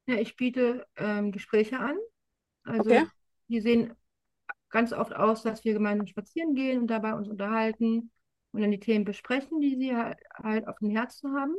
Ja, 0.06 0.16
ich 0.16 0.36
biete 0.36 0.86
ähm, 0.96 1.32
Gespräche 1.32 1.78
an. 1.78 1.96
Also 2.64 2.92
Okay. 2.92 3.04
die 3.48 3.60
sehen 3.60 3.94
ganz 4.70 4.92
oft 4.92 5.14
aus, 5.16 5.42
dass 5.42 5.64
wir 5.64 5.74
gemeinsam 5.74 6.06
spazieren 6.08 6.54
gehen 6.54 6.80
und 6.82 6.88
dabei 6.88 7.14
uns 7.14 7.28
unterhalten 7.28 8.12
und 8.52 8.62
dann 8.62 8.72
die 8.72 8.80
Themen 8.80 9.04
besprechen, 9.06 9.60
die 9.60 9.76
sie 9.76 9.96
halt, 9.96 10.68
auf 10.68 10.78
dem 10.80 10.90
Herzen 10.90 11.34
haben. 11.36 11.56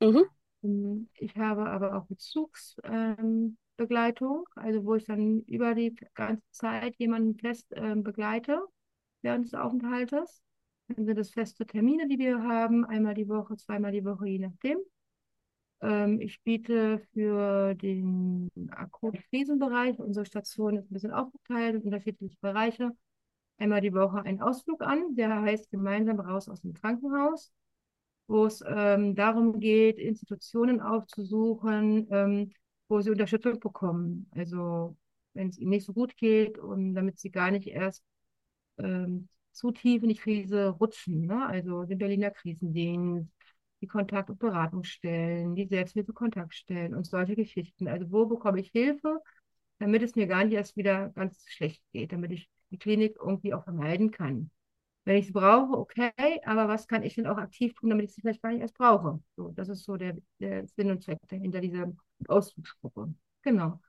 Mhm. 0.00 0.28
Ähm, 0.62 1.08
Ich 1.14 1.36
habe 1.36 1.68
aber 1.68 1.96
auch 1.96 2.06
Bezugsbegleitung, 2.06 3.18
ähm, 3.18 3.58
Begleitung, 3.78 4.44
also 4.56 4.84
wo 4.84 4.96
ich 4.96 5.04
dann 5.06 5.40
über 5.42 5.74
die 5.74 5.94
ganze 6.14 6.42
Zeit 6.50 6.96
jemanden 6.96 7.38
fest 7.38 7.66
ähm, 7.74 8.02
begleite 8.02 8.60
während 9.22 9.46
des 9.46 9.54
Aufenthaltes. 9.54 10.42
Dann 10.88 11.06
sind 11.06 11.18
es 11.18 11.30
feste 11.30 11.64
Termine, 11.66 12.08
die 12.08 12.18
wir 12.18 12.42
haben, 12.42 12.84
einmal 12.84 13.14
die 13.14 13.28
Woche, 13.28 13.56
zweimal 13.56 13.92
die 13.92 14.04
Woche, 14.04 14.26
je 14.26 14.38
nachdem. 14.40 14.78
Ähm, 15.80 16.20
ich 16.20 16.42
biete 16.42 16.98
für 17.12 17.74
den 17.74 18.50
akuten 18.72 19.22
Krisenbereich, 19.30 19.98
unsere 19.98 20.26
Station 20.26 20.76
ist 20.76 20.90
ein 20.90 20.94
bisschen 20.94 21.12
aufgeteilt 21.12 21.76
in 21.76 21.82
unterschiedliche 21.82 22.36
Bereiche, 22.40 22.90
einmal 23.58 23.80
die 23.80 23.94
Woche 23.94 24.22
einen 24.22 24.40
Ausflug 24.40 24.82
an, 24.82 25.14
der 25.14 25.40
heißt 25.42 25.70
gemeinsam 25.70 26.18
raus 26.20 26.48
aus 26.48 26.62
dem 26.62 26.72
Krankenhaus, 26.72 27.52
wo 28.26 28.46
es 28.46 28.62
ähm, 28.66 29.14
darum 29.14 29.60
geht, 29.60 29.98
Institutionen 29.98 30.80
aufzusuchen, 30.80 32.08
ähm, 32.10 32.52
wo 32.88 33.00
sie 33.00 33.10
Unterstützung 33.10 33.60
bekommen. 33.60 34.28
Also 34.34 34.96
wenn 35.34 35.48
es 35.48 35.58
ihnen 35.58 35.70
nicht 35.70 35.86
so 35.86 35.92
gut 35.92 36.16
geht 36.16 36.58
und 36.58 36.94
damit 36.94 37.18
sie 37.18 37.30
gar 37.30 37.50
nicht 37.50 37.68
erst 37.68 38.02
ähm, 38.78 39.28
zu 39.52 39.72
tief 39.72 40.02
in 40.02 40.08
die 40.10 40.16
Krise 40.16 40.68
rutschen. 40.68 41.26
Ne? 41.26 41.46
Also 41.46 41.84
den 41.84 41.98
Berliner 41.98 42.30
Krisendienst, 42.30 43.30
die 43.80 43.86
Kontakt- 43.86 44.30
und 44.30 44.38
Beratungsstellen, 44.38 45.54
die 45.54 45.66
Selbsthilfe-Kontaktstellen 45.66 46.94
und 46.94 47.06
solche 47.06 47.36
Geschichten. 47.36 47.88
Also 47.88 48.10
wo 48.10 48.26
bekomme 48.26 48.60
ich 48.60 48.70
Hilfe, 48.70 49.20
damit 49.78 50.02
es 50.02 50.16
mir 50.16 50.26
gar 50.26 50.44
nicht 50.44 50.54
erst 50.54 50.76
wieder 50.76 51.10
ganz 51.10 51.44
schlecht 51.48 51.82
geht, 51.92 52.12
damit 52.12 52.32
ich 52.32 52.48
die 52.70 52.78
Klinik 52.78 53.16
irgendwie 53.20 53.54
auch 53.54 53.64
vermeiden 53.64 54.10
kann. 54.10 54.50
Wenn 55.08 55.16
ich 55.16 55.28
sie 55.28 55.32
brauche, 55.32 55.72
okay, 55.78 56.12
aber 56.44 56.68
was 56.68 56.86
kann 56.86 57.02
ich 57.02 57.14
denn 57.14 57.26
auch 57.26 57.38
aktiv 57.38 57.72
tun, 57.72 57.88
damit 57.88 58.04
ich 58.04 58.12
sie 58.14 58.20
vielleicht 58.20 58.42
gar 58.42 58.52
nicht 58.52 58.60
erst 58.60 58.76
brauche? 58.76 59.18
So, 59.36 59.48
das 59.56 59.70
ist 59.70 59.84
so 59.84 59.96
der, 59.96 60.18
der 60.38 60.66
Sinn 60.66 60.90
und 60.90 61.02
Zweck 61.02 61.18
dahinter 61.28 61.62
dieser 61.62 61.90
Ausflugsgruppe. 62.28 63.14
Genau. 63.40 63.80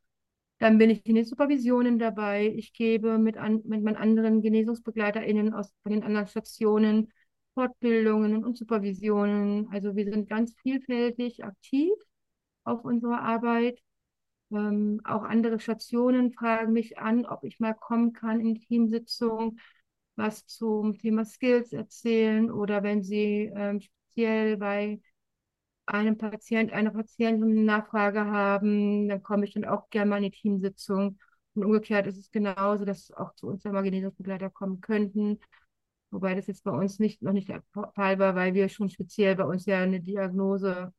Dann 0.60 0.78
bin 0.78 0.90
ich 0.90 1.06
in 1.06 1.16
den 1.16 1.26
Supervisionen 1.26 2.00
dabei. 2.00 2.48
Ich 2.56 2.72
gebe 2.72 3.18
mit, 3.18 3.36
an, 3.36 3.62
mit 3.66 3.84
meinen 3.84 3.98
anderen 3.98 4.42
GenesungsbegleiterInnen 4.42 5.54
aus, 5.54 5.74
von 5.84 5.92
den 5.92 6.04
anderen 6.04 6.28
Stationen 6.28 7.12
Fortbildungen 7.54 8.46
und 8.46 8.58
Supervisionen. 8.58 9.68
Also 9.74 9.98
wir 9.98 10.06
sind 10.06 10.30
ganz 10.30 10.56
vielfältig 10.62 11.44
aktiv 11.44 11.92
auf 12.64 12.86
unserer 12.86 13.24
Arbeit. 13.24 13.78
Ähm, 14.52 15.02
auch 15.04 15.24
andere 15.24 15.60
Stationen 15.60 16.32
fragen 16.32 16.72
mich 16.72 16.98
an, 16.98 17.26
ob 17.26 17.44
ich 17.44 17.60
mal 17.60 17.74
kommen 17.74 18.14
kann 18.14 18.40
in 18.40 18.56
Teamsitzung, 18.56 19.60
was 20.20 20.46
zum 20.46 20.98
Thema 20.98 21.26
Skills 21.26 21.74
erzählen 21.74 22.52
oder 22.52 22.84
wenn 22.84 23.04
sie 23.04 23.52
ähm, 23.56 23.82
speziell 23.82 24.58
bei 24.58 25.02
einem 25.86 26.18
Patient, 26.18 26.72
einer 26.74 26.92
Patientin 26.92 27.44
eine 27.44 27.64
Nachfrage 27.64 28.26
haben, 28.26 29.10
dann 29.10 29.24
komme 29.24 29.46
ich 29.46 29.54
dann 29.54 29.66
auch 29.66 29.90
gerne 29.90 30.10
mal 30.10 30.18
in 30.18 30.32
die 30.32 30.32
Teamsitzung. 30.32 31.20
Und 31.56 31.66
umgekehrt 31.66 32.08
ist 32.08 32.18
es 32.18 32.32
genauso, 32.32 32.86
dass 32.86 33.12
auch 33.12 33.34
zu 33.36 33.48
uns 33.48 33.66
einmal 33.66 33.84
Genesungsbegleiter 33.84 34.50
kommen 34.52 34.82
könnten. 34.82 35.40
Wobei 36.12 36.36
das 36.36 36.48
jetzt 36.48 36.64
bei 36.64 36.72
uns 36.72 37.00
nicht, 37.00 37.22
noch 37.22 37.34
nicht 37.34 37.50
der 37.50 37.64
Fall 37.96 38.20
war, 38.20 38.36
weil 38.36 38.54
wir 38.54 38.70
schon 38.70 38.90
speziell 38.90 39.36
bei 39.36 39.46
uns 39.46 39.66
ja 39.66 39.80
eine 39.80 40.02
Diagnose 40.02 40.94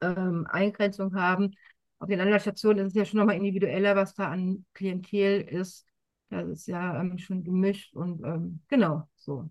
ähm, 0.00 0.46
haben. 0.52 1.54
Auf 2.00 2.08
den 2.08 2.20
anderen 2.20 2.40
Stationen 2.40 2.80
ist 2.80 2.88
es 2.88 2.94
ja 2.94 3.04
schon 3.04 3.18
nochmal 3.18 3.36
individueller, 3.36 3.96
was 3.96 4.14
da 4.14 4.30
an 4.30 4.64
Klientel 4.74 5.42
ist. 5.42 5.87
Das 6.30 6.48
ist 6.48 6.66
ja 6.66 7.00
ähm, 7.00 7.18
schon 7.18 7.44
gemischt 7.44 7.94
und 7.94 8.22
ähm, 8.24 8.60
genau 8.68 9.08
so. 9.16 9.50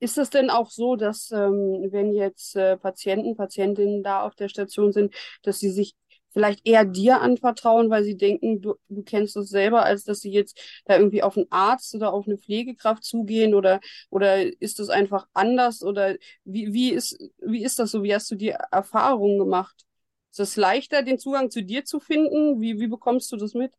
Ist 0.00 0.18
es 0.18 0.30
denn 0.30 0.50
auch 0.50 0.70
so, 0.70 0.96
dass 0.96 1.30
ähm, 1.30 1.88
wenn 1.92 2.12
jetzt 2.12 2.56
äh, 2.56 2.76
Patienten, 2.76 3.36
Patientinnen 3.36 4.02
da 4.02 4.22
auf 4.22 4.34
der 4.34 4.48
Station 4.48 4.92
sind, 4.92 5.14
dass 5.42 5.60
sie 5.60 5.70
sich 5.70 5.94
vielleicht 6.32 6.66
eher 6.66 6.84
dir 6.84 7.20
anvertrauen, 7.20 7.88
weil 7.90 8.02
sie 8.02 8.16
denken, 8.16 8.60
du, 8.62 8.74
du 8.88 9.02
kennst 9.04 9.36
das 9.36 9.48
selber, 9.48 9.84
als 9.84 10.02
dass 10.04 10.20
sie 10.20 10.32
jetzt 10.32 10.58
da 10.86 10.96
irgendwie 10.96 11.22
auf 11.22 11.36
einen 11.36 11.46
Arzt 11.50 11.94
oder 11.94 12.12
auf 12.12 12.26
eine 12.26 12.38
Pflegekraft 12.38 13.04
zugehen 13.04 13.54
oder, 13.54 13.80
oder 14.10 14.42
ist 14.60 14.78
das 14.80 14.88
einfach 14.88 15.28
anders 15.34 15.82
oder 15.84 16.16
wie, 16.44 16.72
wie 16.72 16.90
ist, 16.90 17.18
wie 17.46 17.62
ist 17.62 17.78
das 17.78 17.92
so? 17.92 18.02
Wie 18.02 18.14
hast 18.14 18.30
du 18.30 18.34
die 18.34 18.48
Erfahrungen 18.72 19.38
gemacht? 19.38 19.84
Ist 20.32 20.40
es 20.40 20.56
leichter, 20.56 21.02
den 21.02 21.18
Zugang 21.20 21.50
zu 21.50 21.62
dir 21.62 21.84
zu 21.84 22.00
finden? 22.00 22.60
Wie, 22.60 22.80
wie 22.80 22.88
bekommst 22.88 23.30
du 23.30 23.36
das 23.36 23.54
mit? 23.54 23.72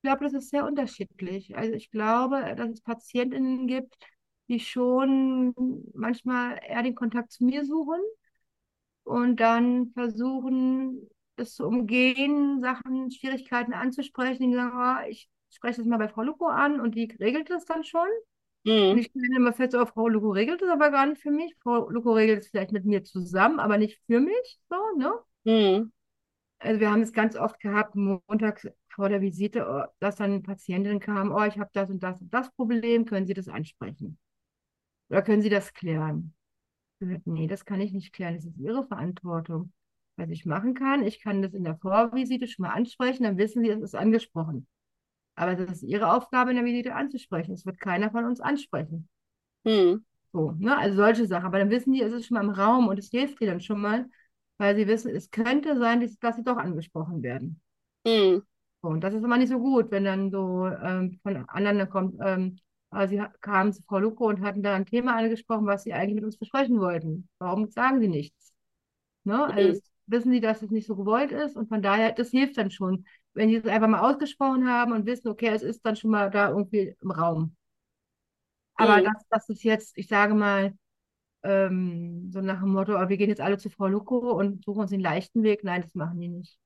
Ich 0.00 0.08
glaube, 0.08 0.24
das 0.24 0.32
ist 0.32 0.48
sehr 0.48 0.64
unterschiedlich. 0.64 1.54
Also 1.56 1.74
ich 1.74 1.90
glaube, 1.90 2.54
dass 2.56 2.70
es 2.70 2.80
Patientinnen 2.80 3.66
gibt, 3.66 3.94
die 4.48 4.58
schon 4.58 5.54
manchmal 5.94 6.58
eher 6.66 6.82
den 6.82 6.94
Kontakt 6.94 7.32
zu 7.32 7.44
mir 7.44 7.66
suchen 7.66 8.00
und 9.04 9.40
dann 9.40 9.90
versuchen, 9.92 11.06
das 11.36 11.54
zu 11.54 11.66
umgehen, 11.66 12.62
Sachen, 12.62 13.10
Schwierigkeiten 13.10 13.74
anzusprechen. 13.74 14.50
Die 14.50 14.56
sagen, 14.56 14.72
oh, 14.74 15.08
ich 15.10 15.28
spreche 15.50 15.78
das 15.78 15.86
mal 15.86 15.98
bei 15.98 16.08
Frau 16.08 16.22
Luko 16.22 16.46
an 16.46 16.80
und 16.80 16.94
die 16.94 17.14
regelt 17.20 17.50
das 17.50 17.66
dann 17.66 17.84
schon. 17.84 18.08
Mhm. 18.64 18.92
Und 18.92 18.98
ich 18.98 19.06
stelle 19.08 19.36
immer 19.36 19.52
fest, 19.52 19.74
oh, 19.74 19.84
Frau 19.84 20.08
Luko 20.08 20.30
regelt 20.30 20.62
das 20.62 20.70
aber 20.70 20.90
gar 20.90 21.04
nicht 21.06 21.20
für 21.20 21.30
mich. 21.30 21.54
Frau 21.62 21.90
Luko 21.90 22.12
regelt 22.14 22.40
es 22.40 22.48
vielleicht 22.48 22.72
mit 22.72 22.86
mir 22.86 23.04
zusammen, 23.04 23.60
aber 23.60 23.76
nicht 23.76 24.00
für 24.06 24.20
mich. 24.20 24.58
So, 24.70 24.76
ne? 24.96 25.12
Mhm. 25.44 25.92
Also 26.58 26.80
wir 26.80 26.90
haben 26.90 27.02
es 27.02 27.12
ganz 27.12 27.36
oft 27.36 27.60
gehabt, 27.60 27.94
montags 27.94 28.66
vor 28.92 29.08
der 29.08 29.20
Visite, 29.20 29.66
oh, 29.68 29.90
dass 30.00 30.16
dann 30.16 30.42
Patientinnen 30.42 31.00
kamen, 31.00 31.32
oh, 31.32 31.44
ich 31.44 31.58
habe 31.58 31.70
das 31.72 31.90
und 31.90 32.02
das 32.02 32.20
und 32.20 32.32
das 32.32 32.50
Problem, 32.52 33.04
können 33.04 33.26
Sie 33.26 33.34
das 33.34 33.48
ansprechen? 33.48 34.18
Oder 35.08 35.22
können 35.22 35.42
Sie 35.42 35.48
das 35.48 35.72
klären? 35.74 36.34
Nee, 37.00 37.46
das 37.46 37.64
kann 37.64 37.80
ich 37.80 37.92
nicht 37.92 38.12
klären, 38.12 38.36
das 38.36 38.44
ist 38.44 38.58
Ihre 38.58 38.86
Verantwortung. 38.86 39.72
Was 40.16 40.28
ich 40.28 40.44
machen 40.44 40.74
kann, 40.74 41.02
ich 41.02 41.22
kann 41.22 41.40
das 41.40 41.54
in 41.54 41.64
der 41.64 41.76
Vorvisite 41.78 42.46
schon 42.46 42.64
mal 42.64 42.74
ansprechen, 42.74 43.24
dann 43.24 43.38
wissen 43.38 43.62
Sie, 43.62 43.70
es 43.70 43.80
ist 43.80 43.94
angesprochen. 43.94 44.66
Aber 45.34 45.54
das 45.54 45.76
ist 45.76 45.82
Ihre 45.82 46.12
Aufgabe, 46.12 46.50
in 46.50 46.56
der 46.56 46.64
Visite 46.66 46.94
anzusprechen. 46.94 47.54
Es 47.54 47.64
wird 47.64 47.80
keiner 47.80 48.10
von 48.10 48.26
uns 48.26 48.40
ansprechen. 48.40 49.08
Hm. 49.64 50.04
So, 50.32 50.52
ne? 50.52 50.76
Also 50.76 50.96
solche 50.96 51.26
Sachen. 51.26 51.46
Aber 51.46 51.58
dann 51.58 51.70
wissen 51.70 51.92
die, 51.92 52.02
es 52.02 52.12
ist 52.12 52.26
schon 52.26 52.34
mal 52.36 52.44
im 52.44 52.50
Raum 52.50 52.88
und 52.88 52.98
es 52.98 53.10
hilft 53.10 53.40
dir 53.40 53.46
dann 53.46 53.60
schon 53.60 53.80
mal, 53.80 54.08
weil 54.58 54.76
sie 54.76 54.86
wissen, 54.86 55.14
es 55.14 55.30
könnte 55.30 55.78
sein, 55.78 56.06
dass 56.20 56.36
sie 56.36 56.44
doch 56.44 56.58
angesprochen 56.58 57.22
werden. 57.22 57.60
Hm. 58.06 58.42
Und 58.80 59.02
das 59.02 59.14
ist 59.14 59.22
immer 59.22 59.36
nicht 59.36 59.50
so 59.50 59.58
gut, 59.58 59.90
wenn 59.90 60.04
dann 60.04 60.30
so 60.30 60.66
ähm, 60.66 61.18
von 61.22 61.48
anderen 61.48 61.88
kommt, 61.90 62.16
ähm, 62.24 62.58
aber 62.90 63.08
sie 63.08 63.22
kamen 63.40 63.72
zu 63.72 63.82
Frau 63.82 63.98
Luko 63.98 64.26
und 64.26 64.40
hatten 64.40 64.62
da 64.62 64.74
ein 64.74 64.86
Thema 64.86 65.16
angesprochen, 65.16 65.66
was 65.66 65.84
sie 65.84 65.92
eigentlich 65.92 66.16
mit 66.16 66.24
uns 66.24 66.38
besprechen 66.38 66.80
wollten. 66.80 67.28
Warum 67.38 67.68
sagen 67.68 68.00
sie 68.00 68.08
nichts? 68.08 68.52
Ne? 69.24 69.44
Also 69.44 69.80
wissen 70.06 70.32
sie, 70.32 70.40
dass 70.40 70.62
es 70.62 70.70
nicht 70.70 70.86
so 70.86 70.96
gewollt 70.96 71.30
ist 71.30 71.56
und 71.56 71.68
von 71.68 71.82
daher, 71.82 72.12
das 72.12 72.30
hilft 72.30 72.58
dann 72.58 72.70
schon, 72.70 73.04
wenn 73.34 73.48
sie 73.48 73.56
es 73.56 73.66
einfach 73.66 73.86
mal 73.86 74.00
ausgesprochen 74.00 74.68
haben 74.68 74.92
und 74.92 75.06
wissen, 75.06 75.28
okay, 75.28 75.48
es 75.48 75.62
ist 75.62 75.84
dann 75.86 75.94
schon 75.94 76.10
mal 76.10 76.30
da 76.30 76.48
irgendwie 76.48 76.96
im 77.00 77.10
Raum. 77.12 77.54
Aber 78.74 78.96
mhm. 78.96 79.04
das, 79.04 79.22
das 79.28 79.48
ist 79.50 79.62
jetzt, 79.62 79.96
ich 79.96 80.08
sage 80.08 80.34
mal, 80.34 80.74
ähm, 81.42 82.30
so 82.32 82.40
nach 82.40 82.60
dem 82.60 82.72
Motto, 82.72 82.96
oh, 82.96 83.08
wir 83.08 83.16
gehen 83.16 83.28
jetzt 83.28 83.40
alle 83.40 83.58
zu 83.58 83.70
Frau 83.70 83.86
Luko 83.86 84.32
und 84.32 84.64
suchen 84.64 84.80
uns 84.80 84.90
den 84.90 85.00
leichten 85.00 85.42
Weg. 85.42 85.64
Nein, 85.64 85.82
das 85.82 85.94
machen 85.94 86.20
die 86.20 86.28
nicht. 86.28 86.58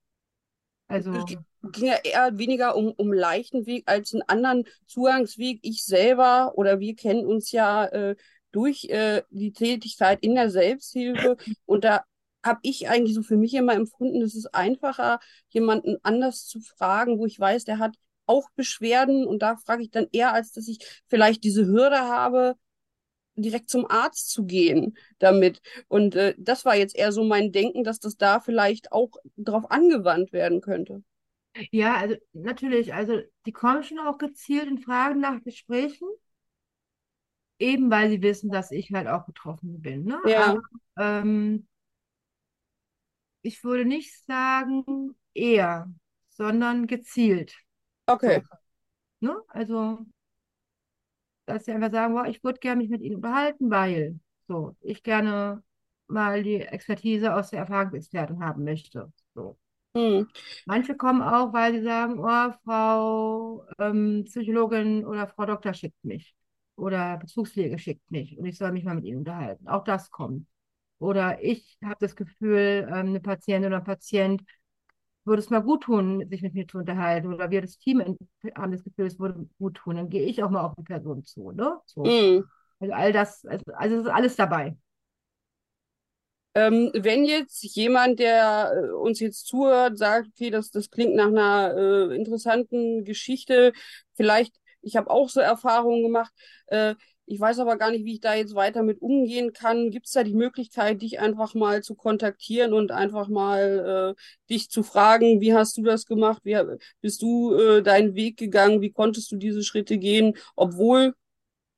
Also. 0.95 1.13
Es 1.13 1.73
ging 1.73 1.87
ja 1.87 1.97
eher 2.05 2.39
weniger 2.39 2.77
um, 2.77 2.93
um 2.93 3.13
leichten 3.13 3.67
Weg 3.67 3.85
als 3.87 4.13
einen 4.13 4.23
anderen 4.23 4.65
Zugangsweg. 4.87 5.61
Ich 5.63 5.85
selber 5.85 6.53
oder 6.57 6.79
wir 6.79 6.95
kennen 6.95 7.27
uns 7.27 7.53
ja 7.53 7.87
äh, 7.87 8.17
durch 8.53 8.85
äh, 8.85 9.23
die 9.31 9.53
Tätigkeit 9.53 10.21
in 10.23 10.35
der 10.35 10.51
Selbsthilfe 10.51 11.37
und 11.67 11.85
da 11.85 12.05
habe 12.45 12.61
ich 12.63 12.89
eigentlich 12.89 13.15
so 13.15 13.23
für 13.23 13.37
mich 13.37 13.55
immer 13.55 13.73
empfunden, 13.73 14.23
es 14.23 14.35
ist 14.35 14.55
einfacher, 14.55 15.19
jemanden 15.49 15.97
anders 16.03 16.47
zu 16.47 16.61
fragen, 16.61 17.19
wo 17.19 17.27
ich 17.27 17.41
weiß, 17.41 17.65
der 17.65 17.79
hat 17.79 17.97
auch 18.27 18.51
Beschwerden 18.55 19.27
und 19.27 19.43
da 19.43 19.57
frage 19.57 19.83
ich 19.83 19.91
dann 19.91 20.07
eher, 20.13 20.33
als 20.33 20.53
dass 20.53 20.69
ich 20.69 20.79
vielleicht 21.09 21.43
diese 21.43 21.67
Hürde 21.67 21.99
habe, 21.99 22.55
direkt 23.37 23.71
zum 23.71 23.91
Arzt 23.91 24.31
zu 24.31 24.45
gehen 24.45 24.97
damit. 25.19 25.61
Und 25.89 26.15
äh, 26.15 26.35
das 26.39 26.65
war 26.65 26.77
jetzt 26.77 26.97
eher 26.97 27.13
so 27.13 27.25
mein 27.25 27.53
Denken, 27.53 27.85
dass 27.85 28.01
das 28.01 28.17
da 28.17 28.41
vielleicht 28.41 28.93
auch 28.93 29.11
drauf 29.37 29.71
angewandt 29.71 30.33
werden 30.33 30.61
könnte. 30.61 31.03
Ja, 31.71 31.97
also 31.97 32.17
natürlich, 32.33 32.95
also 32.95 33.21
die 33.47 33.53
kommen 33.53 33.83
schon 33.83 33.99
auch 34.01 34.19
gezielt 34.19 34.67
in 34.67 34.79
Fragen 34.79 35.21
nach 35.21 35.43
Gesprächen, 35.43 36.09
eben 37.59 37.91
weil 37.91 38.11
sie 38.11 38.23
wissen, 38.23 38.51
dass 38.51 38.71
ich 38.73 38.91
halt 38.93 39.07
auch 39.07 39.27
betroffen 39.27 39.81
bin. 39.81 40.05
Ne? 40.05 40.21
Ja. 40.27 40.45
Aber, 40.47 40.63
ähm, 40.99 41.67
ich 43.43 43.63
würde 43.63 43.85
nicht 43.85 44.25
sagen 44.27 45.15
eher, 45.35 45.93
sondern 46.31 46.87
gezielt. 46.87 47.55
Okay. 48.07 48.43
Ne? 49.21 49.41
Also 49.49 50.05
dass 51.47 51.65
sie 51.65 51.73
einfach 51.73 51.91
sagen, 51.93 52.15
boah, 52.15 52.27
ich 52.27 52.43
würde 52.45 52.59
gerne 52.61 52.83
mich 52.83 52.91
mit 52.91 53.03
ihnen 53.03 53.17
unterhalten, 53.17 53.71
weil 53.71 54.19
so, 54.49 54.77
ich 54.81 55.03
gerne 55.03 55.63
mal 56.07 56.43
die 56.43 56.57
Expertise 56.61 57.35
aus 57.35 57.51
der 57.51 57.61
Erfahrungsexpertin 57.61 58.41
haben 58.41 58.65
möchte. 58.65 59.13
So. 59.35 59.59
Hm. 59.97 60.29
Manche 60.67 60.97
kommen 60.97 61.23
auch, 61.23 61.53
weil 61.53 61.75
sie 61.75 61.83
sagen, 61.83 62.19
oh, 62.19 62.53
Frau 62.65 63.67
ähm, 63.79 64.25
Psychologin 64.27 65.05
oder 65.07 65.29
Frau 65.29 65.47
Doktor 65.47 65.73
schickt 65.73 66.05
mich 66.05 66.35
oder 66.77 67.17
Bezugspflege 67.19 67.79
schickt 67.79 68.11
mich 68.11 68.37
und 68.39 68.45
ich 68.47 68.59
soll 68.59 68.73
mich 68.73 68.85
mal 68.85 68.97
mit 68.97 69.05
ihnen 69.05 69.19
unterhalten. 69.19 69.69
Auch 69.69 69.85
das 69.85 70.11
kommt. 70.11 70.47
Oder 70.99 71.43
ich 71.43 71.79
habe 71.85 71.97
das 72.01 72.17
Gefühl, 72.17 72.87
ähm, 72.89 73.09
eine 73.09 73.21
Patientin 73.21 73.69
oder 73.69 73.79
ein 73.79 73.85
Patient 73.85 74.43
würde 75.27 75.41
es 75.41 75.51
mal 75.51 75.63
gut 75.63 75.85
tun, 75.85 76.27
sich 76.29 76.43
mit 76.43 76.55
mir 76.55 76.67
zu 76.67 76.79
unterhalten. 76.79 77.33
Oder 77.33 77.51
wir 77.51 77.63
das 77.63 77.79
Team 77.79 78.01
haben 78.57 78.73
das 78.73 78.85
Gefühl, 78.85 79.07
es 79.07 79.19
würde 79.19 79.49
gut 79.59 79.77
tun. 79.77 79.97
Dann 79.97 80.09
gehe 80.09 80.27
ich 80.27 80.43
auch 80.43 80.51
mal 80.51 80.63
auf 80.63 80.75
die 80.77 80.83
Person 80.83 81.25
zu. 81.25 81.53
Ne? 81.53 81.79
So. 81.87 82.05
Mm. 82.05 82.45
Also 82.81 82.95
all 82.95 83.13
das, 83.13 83.45
also, 83.47 83.65
also 83.75 84.01
ist 84.01 84.07
alles 84.09 84.37
dabei. 84.37 84.77
Ähm, 86.57 86.91
wenn 86.95 87.25
jetzt 87.25 87.63
jemand, 87.75 88.21
der 88.21 88.73
äh, 88.77 88.91
uns 88.93 89.19
jetzt 89.19 89.47
zuhört, 89.47 89.99
sagt, 89.99 90.29
okay, 90.29 90.51
das, 90.51 90.71
das 90.71 90.89
klingt 90.91 91.17
nach 91.17 91.27
einer 91.27 91.75
äh, 91.77 92.15
interessanten 92.15 93.05
Geschichte, 93.05 93.73
vielleicht, 94.15 94.55
ich 94.81 94.97
habe 94.97 95.11
auch 95.11 95.29
so 95.29 95.41
Erfahrungen 95.41 96.05
gemacht, 96.05 96.33
äh, 96.67 96.95
ich 97.27 97.41
weiß 97.41 97.59
aber 97.59 97.79
gar 97.79 97.91
nicht, 97.91 98.05
wie 98.05 98.15
ich 98.15 98.21
da 98.21 98.35
jetzt 98.35 98.55
weiter 98.55 98.83
mit 98.83 99.01
umgehen 99.01 99.53
kann. 99.53 99.91
Gibt 99.91 100.07
es 100.07 100.13
da 100.13 100.23
die 100.23 100.35
Möglichkeit, 100.35 101.01
dich 101.01 101.21
einfach 101.21 101.55
mal 101.55 101.83
zu 101.83 101.95
kontaktieren 101.95 102.75
und 102.75 102.91
einfach 102.91 103.29
mal 103.29 104.15
äh, 104.17 104.23
dich 104.51 104.69
zu 104.69 104.83
fragen, 104.83 105.41
wie 105.41 105.55
hast 105.55 105.77
du 105.79 105.83
das 105.83 106.05
gemacht? 106.05 106.43
Wie 106.45 106.57
bist 107.01 107.23
du 107.23 107.55
äh, 107.55 107.83
deinen 107.83 108.15
Weg 108.15 108.37
gegangen? 108.37 108.83
Wie 108.83 108.93
konntest 108.93 109.33
du 109.33 109.37
diese 109.37 109.63
Schritte 109.63 109.97
gehen, 109.97 110.37
obwohl 110.55 111.15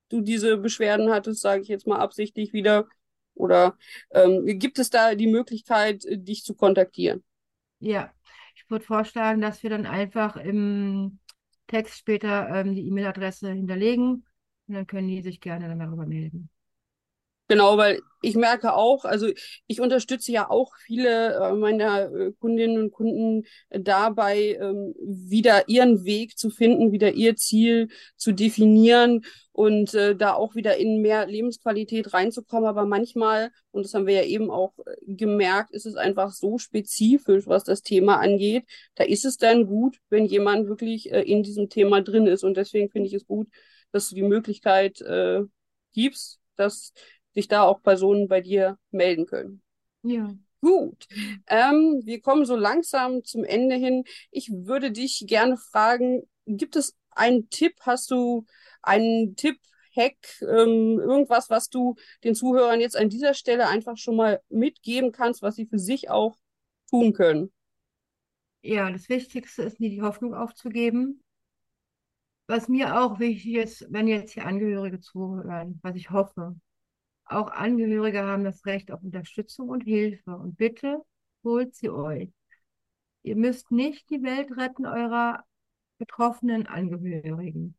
du 0.09 0.21
diese 0.21 0.57
Beschwerden 0.57 1.11
hattest, 1.11 1.41
sage 1.43 1.63
ich 1.63 1.69
jetzt 1.69 1.87
mal 1.87 1.99
absichtlich 1.99 2.53
wieder? 2.53 2.89
Oder 3.35 3.77
ähm, 4.11 4.45
gibt 4.59 4.79
es 4.79 4.91
da 4.91 5.15
die 5.15 5.27
Möglichkeit, 5.29 6.05
dich 6.09 6.43
zu 6.43 6.55
kontaktieren? 6.55 7.23
Ja, 7.79 8.13
ich 8.57 8.69
würde 8.69 8.85
vorschlagen, 8.85 9.41
dass 9.43 9.63
wir 9.63 9.71
dann 9.71 9.87
einfach 9.87 10.37
im 10.37 11.19
Text 11.69 11.99
später 11.99 12.49
ähm, 12.49 12.75
die 12.75 12.87
E-Mail-Adresse 12.89 13.53
hinterlegen 13.53 14.26
und 14.69 14.75
dann 14.75 14.87
können 14.87 15.09
die 15.09 15.23
sich 15.23 15.41
gerne 15.41 15.69
dann 15.69 15.79
darüber 15.79 16.07
melden. 16.07 16.49
Genau, 17.49 17.77
weil 17.79 18.01
ich 18.23 18.35
merke 18.35 18.75
auch, 18.75 19.05
also 19.05 19.29
ich 19.69 19.81
unterstütze 19.81 20.33
ja 20.33 20.51
auch 20.51 20.73
viele 20.85 21.35
äh, 21.35 21.53
meiner 21.53 22.11
äh, 22.13 22.33
Kundinnen 22.41 22.83
und 22.83 22.91
Kunden 22.91 23.45
dabei, 23.71 24.59
ähm, 24.61 24.95
wieder 25.01 25.69
ihren 25.69 26.05
Weg 26.05 26.37
zu 26.37 26.51
finden, 26.51 26.91
wieder 26.91 27.13
ihr 27.13 27.37
Ziel 27.37 27.89
zu 28.17 28.33
definieren 28.33 29.25
und 29.53 29.95
äh, 29.95 30.17
da 30.17 30.35
auch 30.35 30.57
wieder 30.57 30.77
in 30.77 31.01
mehr 31.03 31.29
Lebensqualität 31.29 32.13
reinzukommen. 32.13 32.69
Aber 32.69 32.85
manchmal, 32.85 33.53
und 33.71 33.85
das 33.85 33.95
haben 33.95 34.07
wir 34.09 34.15
ja 34.15 34.25
eben 34.25 34.51
auch 34.51 34.73
gemerkt, 35.07 35.71
ist 35.71 35.87
es 35.87 35.95
einfach 35.95 36.33
so 36.33 36.59
spezifisch, 36.59 37.47
was 37.47 37.63
das 37.63 37.83
Thema 37.83 38.19
angeht. 38.19 38.65
Da 38.97 39.05
ist 39.05 39.25
es 39.25 39.37
dann 39.37 39.69
gut, 39.69 39.99
wenn 40.11 40.25
jemand 40.27 40.67
wirklich 40.67 41.11
in 41.11 41.45
diesem 41.45 41.69
Thema 41.69 42.03
drin 42.03 42.27
ist. 42.27 42.43
Und 42.43 42.57
deswegen 42.57 42.91
finde 42.91 43.07
ich 43.07 43.15
es 43.15 43.27
gut, 43.27 43.47
dass 43.93 44.09
du 44.09 44.15
die 44.15 44.23
Möglichkeit 44.23 45.01
äh, 45.01 45.43
gibst, 45.93 46.41
dass 46.57 46.93
sich 47.33 47.49
da 47.49 47.63
auch 47.63 47.83
Personen 47.83 48.29
bei 48.29 48.41
dir 48.41 48.79
melden 48.91 49.27
können. 49.27 49.63
Ja. 50.03 50.35
Gut. 50.61 51.07
Ähm, 51.47 52.01
wir 52.05 52.21
kommen 52.21 52.45
so 52.45 52.57
langsam 52.57 53.23
zum 53.25 53.45
Ende 53.45 53.77
hin. 53.77 54.05
Ich 54.31 54.51
würde 54.51 54.91
dich 54.91 55.25
gerne 55.27 55.57
fragen, 55.57 56.23
gibt 56.47 56.77
es 56.77 56.97
einen 57.11 57.49
Tipp? 57.51 57.75
Hast 57.81 58.11
du 58.11 58.47
einen 58.83 59.37
Tipp, 59.37 59.59
Hack, 59.97 60.17
ähm, 60.43 61.01
irgendwas, 61.01 61.51
was 61.51 61.69
du 61.69 61.97
den 62.23 62.35
Zuhörern 62.35 62.81
jetzt 62.81 62.97
an 62.97 63.09
dieser 63.09 63.35
Stelle 63.35 63.67
einfach 63.69 63.97
schon 63.97 64.17
mal 64.17 64.41
mitgeben 64.49 65.11
kannst, 65.11 65.43
was 65.43 65.57
sie 65.57 65.67
für 65.67 65.79
sich 65.79 66.11
auch 66.11 66.37
tun 66.91 67.13
können? 67.13 67.53
Ja, 68.63 68.91
das 68.91 69.09
Wichtigste 69.09 69.63
ist, 69.63 69.81
nie 69.81 69.91
die 69.91 70.03
Hoffnung 70.03 70.35
aufzugeben. 70.35 71.23
Was 72.47 72.69
mir 72.69 73.01
auch 73.01 73.19
wichtig 73.19 73.55
ist, 73.55 73.87
wenn 73.91 74.07
jetzt 74.07 74.33
hier 74.33 74.47
Angehörige 74.47 75.01
zuhören, 75.01 75.81
was 75.83 75.97
ich 75.97 76.11
hoffe, 76.11 76.57
auch 77.25 77.49
Angehörige 77.51 78.23
haben 78.23 78.45
das 78.45 78.65
Recht 78.67 78.93
auf 78.93 79.03
Unterstützung 79.03 79.69
und 79.69 79.83
Hilfe. 79.83 80.37
Und 80.37 80.57
bitte 80.57 81.03
holt 81.43 81.75
sie 81.75 81.91
euch. 81.91 82.31
Ihr 83.23 83.37
müsst 83.37 83.73
nicht 83.73 84.09
die 84.11 84.23
Welt 84.23 84.57
retten 84.57 84.87
eurer 84.87 85.45
betroffenen 85.99 86.67
Angehörigen. 86.67 87.77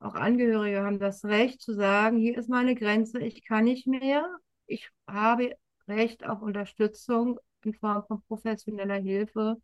Auch 0.00 0.14
Angehörige 0.14 0.82
haben 0.82 0.98
das 0.98 1.24
Recht 1.24 1.60
zu 1.60 1.74
sagen, 1.74 2.18
hier 2.18 2.36
ist 2.36 2.48
meine 2.48 2.74
Grenze, 2.74 3.20
ich 3.20 3.44
kann 3.44 3.64
nicht 3.64 3.86
mehr. 3.86 4.26
Ich 4.66 4.90
habe 5.06 5.54
Recht 5.86 6.26
auf 6.26 6.42
Unterstützung 6.42 7.38
in 7.62 7.74
Form 7.74 8.04
von 8.06 8.22
professioneller 8.22 8.96
Hilfe. 8.96 9.60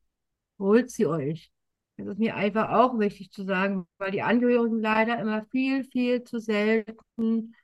Holt 0.58 0.90
sie 0.90 1.06
euch. 1.06 1.50
Das 1.96 2.06
ist 2.08 2.18
mir 2.18 2.36
einfach 2.36 2.70
auch 2.70 2.98
wichtig 2.98 3.30
zu 3.30 3.44
sagen, 3.44 3.86
weil 3.98 4.10
die 4.10 4.22
Angehörigen 4.22 4.80
leider 4.80 5.18
immer 5.18 5.46
viel, 5.46 5.84
viel 5.84 6.24
zu 6.24 6.38
selten 6.38 7.54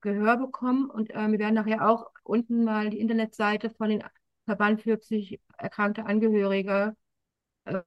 Gehör 0.00 0.36
bekommen. 0.36 0.88
Und 0.88 1.10
äh, 1.10 1.30
wir 1.30 1.38
werden 1.38 1.54
nachher 1.54 1.88
auch 1.88 2.06
unten 2.22 2.64
mal 2.64 2.90
die 2.90 3.00
Internetseite 3.00 3.70
von 3.70 3.88
den 3.90 4.04
Verband 4.44 4.82
für 4.82 4.96
psychisch 4.98 5.38
erkrankte 5.58 6.06
Angehörige 6.06 6.96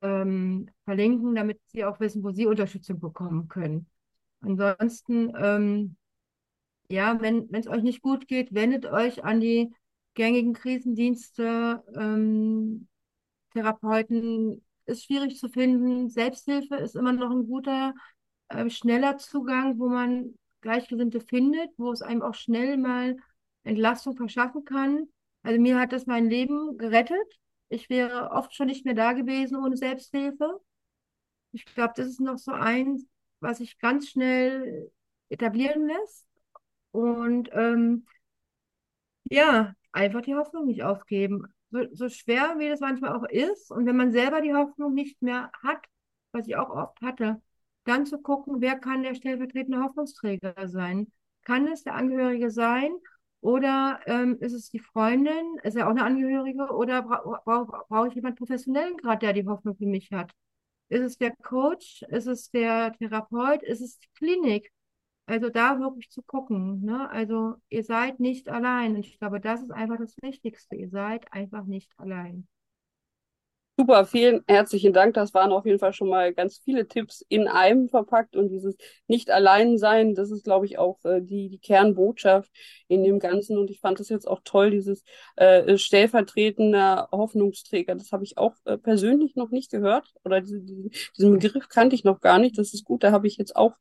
ähm, 0.02 0.70
verlinken, 0.86 1.36
damit 1.36 1.60
sie 1.68 1.86
auch 1.86 2.00
wissen, 2.00 2.24
wo 2.24 2.32
sie 2.32 2.46
Unterstützung 2.46 3.00
bekommen 3.00 3.48
können. 3.48 3.88
Ansonsten, 4.42 5.34
ähm, 5.38 5.96
ja, 6.90 7.20
wenn 7.22 7.50
es 7.54 7.68
euch 7.68 7.84
nicht 7.84 8.02
gut 8.02 8.28
geht, 8.28 8.54
wendet 8.54 8.86
euch 8.86 9.24
an 9.24 9.40
die 9.40 9.74
gängigen 10.14 10.54
Krisendienste. 10.54 11.84
Ähm, 11.96 12.88
Therapeuten 13.54 14.65
ist 14.86 15.06
schwierig 15.06 15.38
zu 15.38 15.50
finden. 15.50 16.10
Selbsthilfe 16.10 16.76
ist 16.76 16.96
immer 16.96 17.14
noch 17.14 17.32
ein 17.32 17.48
guter, 17.48 17.94
äh, 18.50 18.70
schneller 18.70 19.18
Zugang, 19.18 19.80
wo 19.80 19.88
man 19.90 20.36
Gleichgesinnte 20.62 21.20
findet, 21.22 21.72
wo 21.78 21.92
es 21.92 22.02
einem 22.02 22.22
auch 22.22 22.36
schnell 22.36 22.78
mal 22.78 23.18
Entlastung 23.64 24.16
verschaffen 24.16 24.64
kann. 24.66 25.08
Also 25.44 25.60
mir 25.60 25.80
hat 25.80 25.94
das 25.94 26.06
mein 26.06 26.30
Leben 26.30 26.78
gerettet. 26.78 27.40
Ich 27.70 27.90
wäre 27.90 28.32
oft 28.32 28.54
schon 28.56 28.68
nicht 28.68 28.86
mehr 28.86 28.94
da 28.96 29.14
gewesen 29.14 29.58
ohne 29.58 29.78
Selbsthilfe. 29.78 30.60
Ich 31.52 31.66
glaube, 31.66 31.94
das 31.96 32.08
ist 32.08 32.20
noch 32.20 32.38
so 32.38 32.52
eins, 32.52 33.06
was 33.40 33.60
sich 33.60 33.78
ganz 33.80 34.10
schnell 34.10 34.92
etablieren 35.30 35.88
lässt. 35.88 36.28
Und 36.92 37.50
ähm, 37.54 38.06
ja, 39.30 39.74
einfach 39.92 40.22
die 40.22 40.36
Hoffnung 40.36 40.66
nicht 40.66 40.84
aufgeben. 40.84 41.54
So, 41.72 41.80
so 41.94 42.10
schwer, 42.10 42.56
wie 42.58 42.70
das 42.70 42.80
manchmal 42.80 43.16
auch 43.16 43.28
ist. 43.30 43.72
Und 43.72 43.86
wenn 43.86 43.98
man 43.98 44.12
selber 44.12 44.42
die 44.42 44.54
Hoffnung 44.54 44.94
nicht 44.94 45.22
mehr 45.22 45.52
hat, 45.64 45.80
was 46.32 46.48
ich 46.48 46.56
auch 46.58 46.70
oft 46.70 47.02
hatte, 47.02 47.42
dann 47.86 48.06
zu 48.06 48.20
gucken, 48.20 48.62
wer 48.62 48.78
kann 48.80 49.04
der 49.04 49.16
stellvertretende 49.16 49.82
Hoffnungsträger 49.82 50.68
sein. 50.68 51.12
Kann 51.44 51.68
es 51.68 51.84
der 51.84 51.96
Angehörige 51.96 52.50
sein 52.50 52.94
oder 53.42 54.00
ähm, 54.08 54.38
ist 54.40 54.54
es 54.54 54.70
die 54.70 54.80
Freundin, 54.80 55.58
ist 55.64 55.76
er 55.76 55.86
auch 55.88 55.92
eine 55.92 56.04
Angehörige 56.04 56.72
oder 56.74 57.04
bra 57.04 57.42
bra 57.46 57.86
brauche 57.88 58.08
ich 58.08 58.16
jemanden 58.16 58.38
professionellen 58.38 58.98
gerade, 58.98 59.20
der 59.20 59.34
die 59.34 59.46
Hoffnung 59.46 59.76
für 59.76 59.86
mich 59.86 60.12
hat? 60.12 60.32
Ist 60.90 61.02
es 61.02 61.18
der 61.18 61.36
Coach? 61.36 62.04
Ist 62.10 62.28
es 62.28 62.50
der 62.52 62.94
Therapeut? 62.94 63.62
Ist 63.64 63.82
es 63.82 64.00
die 64.00 64.08
Klinik? 64.18 64.72
Also 65.28 65.50
da 65.50 65.80
wirklich 65.80 66.10
zu 66.12 66.22
gucken. 66.22 66.84
Ne? 66.84 67.10
Also 67.10 67.56
ihr 67.70 67.84
seid 67.84 68.20
nicht 68.20 68.50
allein. 68.50 68.96
Und 68.96 69.06
ich 69.06 69.20
glaube, 69.20 69.40
das 69.40 69.62
ist 69.62 69.72
einfach 69.72 69.98
das 69.98 70.16
Wichtigste. 70.22 70.76
Ihr 70.76 70.90
seid 70.90 71.32
einfach 71.34 71.66
nicht 71.66 71.92
allein. 71.98 72.48
Super, 73.78 74.06
vielen 74.06 74.42
herzlichen 74.48 74.94
Dank. 74.94 75.16
Das 75.16 75.34
waren 75.34 75.52
auf 75.52 75.66
jeden 75.66 75.80
Fall 75.80 75.92
schon 75.92 76.08
mal 76.08 76.34
ganz 76.34 76.60
viele 76.64 76.88
Tipps 76.88 77.26
in 77.28 77.50
einem 77.50 77.90
verpackt 77.90 78.38
und 78.38 78.48
dieses 78.48 78.78
nicht 79.08 79.30
allein 79.32 79.78
sein, 79.78 80.16
das 80.16 80.32
ist, 80.32 80.46
glaube 80.46 80.66
ich, 80.66 80.78
auch 80.78 81.04
äh, 81.04 81.20
die, 81.22 81.50
die 81.50 81.60
Kernbotschaft 81.60 82.50
in 82.88 83.04
dem 83.04 83.20
Ganzen. 83.20 83.58
Und 83.58 83.70
ich 83.70 83.82
fand 83.82 84.00
das 84.00 84.08
jetzt 84.08 84.30
auch 84.30 84.40
toll, 84.46 84.72
dieses 84.72 85.04
äh, 85.36 85.78
stellvertretender 85.78 87.10
Hoffnungsträger. 87.12 87.96
Das 87.96 88.14
habe 88.14 88.24
ich 88.24 88.38
auch 88.38 88.54
äh, 88.64 88.78
persönlich 88.78 89.36
noch 89.36 89.50
nicht 89.52 89.72
gehört 89.72 90.08
oder 90.24 90.40
diese, 90.40 90.62
diesen 90.62 91.34
Begriff 91.34 91.68
kannte 91.68 91.96
ich 91.96 92.06
noch 92.06 92.22
gar 92.22 92.40
nicht. 92.40 92.58
Das 92.58 92.74
ist 92.74 92.86
gut, 92.86 93.04
da 93.04 93.12
habe 93.12 93.28
ich 93.28 93.36
jetzt 93.36 93.58
auch 93.58 93.74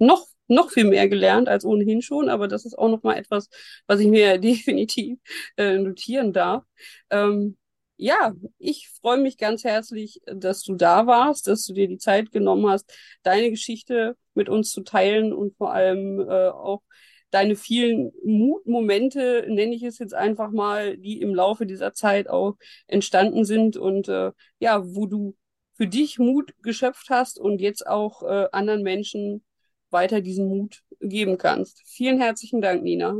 noch 0.00 0.26
noch 0.48 0.70
viel 0.70 0.84
mehr 0.84 1.08
gelernt 1.08 1.48
als 1.48 1.64
ohnehin 1.64 2.02
schon, 2.02 2.28
aber 2.28 2.48
das 2.48 2.64
ist 2.64 2.78
auch 2.78 2.88
noch 2.88 3.02
mal 3.02 3.16
etwas, 3.16 3.48
was 3.86 4.00
ich 4.00 4.08
mir 4.08 4.38
definitiv 4.38 5.18
äh, 5.56 5.78
notieren 5.78 6.32
darf. 6.32 6.64
Ähm, 7.10 7.56
ja, 7.98 8.34
ich 8.58 8.90
freue 9.00 9.18
mich 9.18 9.38
ganz 9.38 9.64
herzlich, 9.64 10.20
dass 10.26 10.62
du 10.62 10.74
da 10.74 11.06
warst, 11.06 11.46
dass 11.46 11.64
du 11.64 11.72
dir 11.72 11.88
die 11.88 11.98
Zeit 11.98 12.30
genommen 12.30 12.68
hast, 12.68 12.92
deine 13.22 13.50
Geschichte 13.50 14.16
mit 14.34 14.48
uns 14.50 14.70
zu 14.70 14.82
teilen 14.82 15.32
und 15.32 15.56
vor 15.56 15.72
allem 15.72 16.20
äh, 16.20 16.48
auch 16.48 16.82
deine 17.30 17.56
vielen 17.56 18.12
Mutmomente, 18.24 19.46
nenne 19.48 19.74
ich 19.74 19.82
es 19.82 19.98
jetzt 19.98 20.14
einfach 20.14 20.50
mal, 20.50 20.96
die 20.96 21.20
im 21.20 21.34
Laufe 21.34 21.66
dieser 21.66 21.92
Zeit 21.92 22.28
auch 22.28 22.56
entstanden 22.86 23.44
sind 23.44 23.76
und 23.76 24.08
äh, 24.08 24.32
ja, 24.58 24.82
wo 24.84 25.06
du 25.06 25.36
für 25.74 25.86
dich 25.86 26.18
Mut 26.18 26.54
geschöpft 26.62 27.08
hast 27.10 27.38
und 27.38 27.60
jetzt 27.60 27.86
auch 27.86 28.22
äh, 28.22 28.48
anderen 28.52 28.82
Menschen 28.82 29.44
weiter 29.90 30.20
diesen 30.20 30.48
Mut 30.48 30.82
geben 31.00 31.38
kannst. 31.38 31.82
Vielen 31.86 32.20
herzlichen 32.20 32.60
Dank, 32.60 32.82
Nina. 32.82 33.16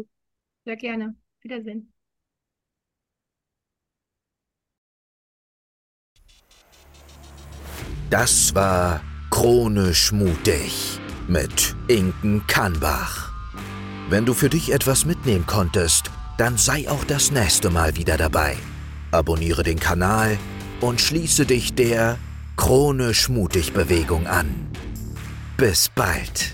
Sehr 0.65 0.77
gerne. 0.77 1.15
Wiedersehen. 1.41 1.93
Das 8.11 8.55
war 8.55 9.01
Chronisch 9.31 10.13
Mutig 10.13 11.01
mit 11.29 11.75
Inken 11.89 12.47
Kannbach. 12.47 13.33
Wenn 14.09 14.25
du 14.25 14.33
für 14.33 14.49
dich 14.49 14.73
etwas 14.73 15.05
mitnehmen 15.05 15.45
konntest, 15.47 16.11
dann 16.39 16.57
sei 16.57 16.89
auch 16.89 17.05
das 17.05 17.33
nächste 17.33 17.71
Mal 17.71 17.97
wieder 17.97 18.17
dabei. 18.17 18.57
Abonniere 19.11 19.65
den 19.65 19.81
Kanal 19.81 20.39
und 20.81 21.01
schließe 21.01 21.47
dich 21.47 21.75
der 21.75 22.19
Chronisch 22.57 23.29
Mutig 23.29 23.73
Bewegung 23.73 24.27
an. 24.27 24.66
Bis 25.57 25.89
bald. 25.89 26.53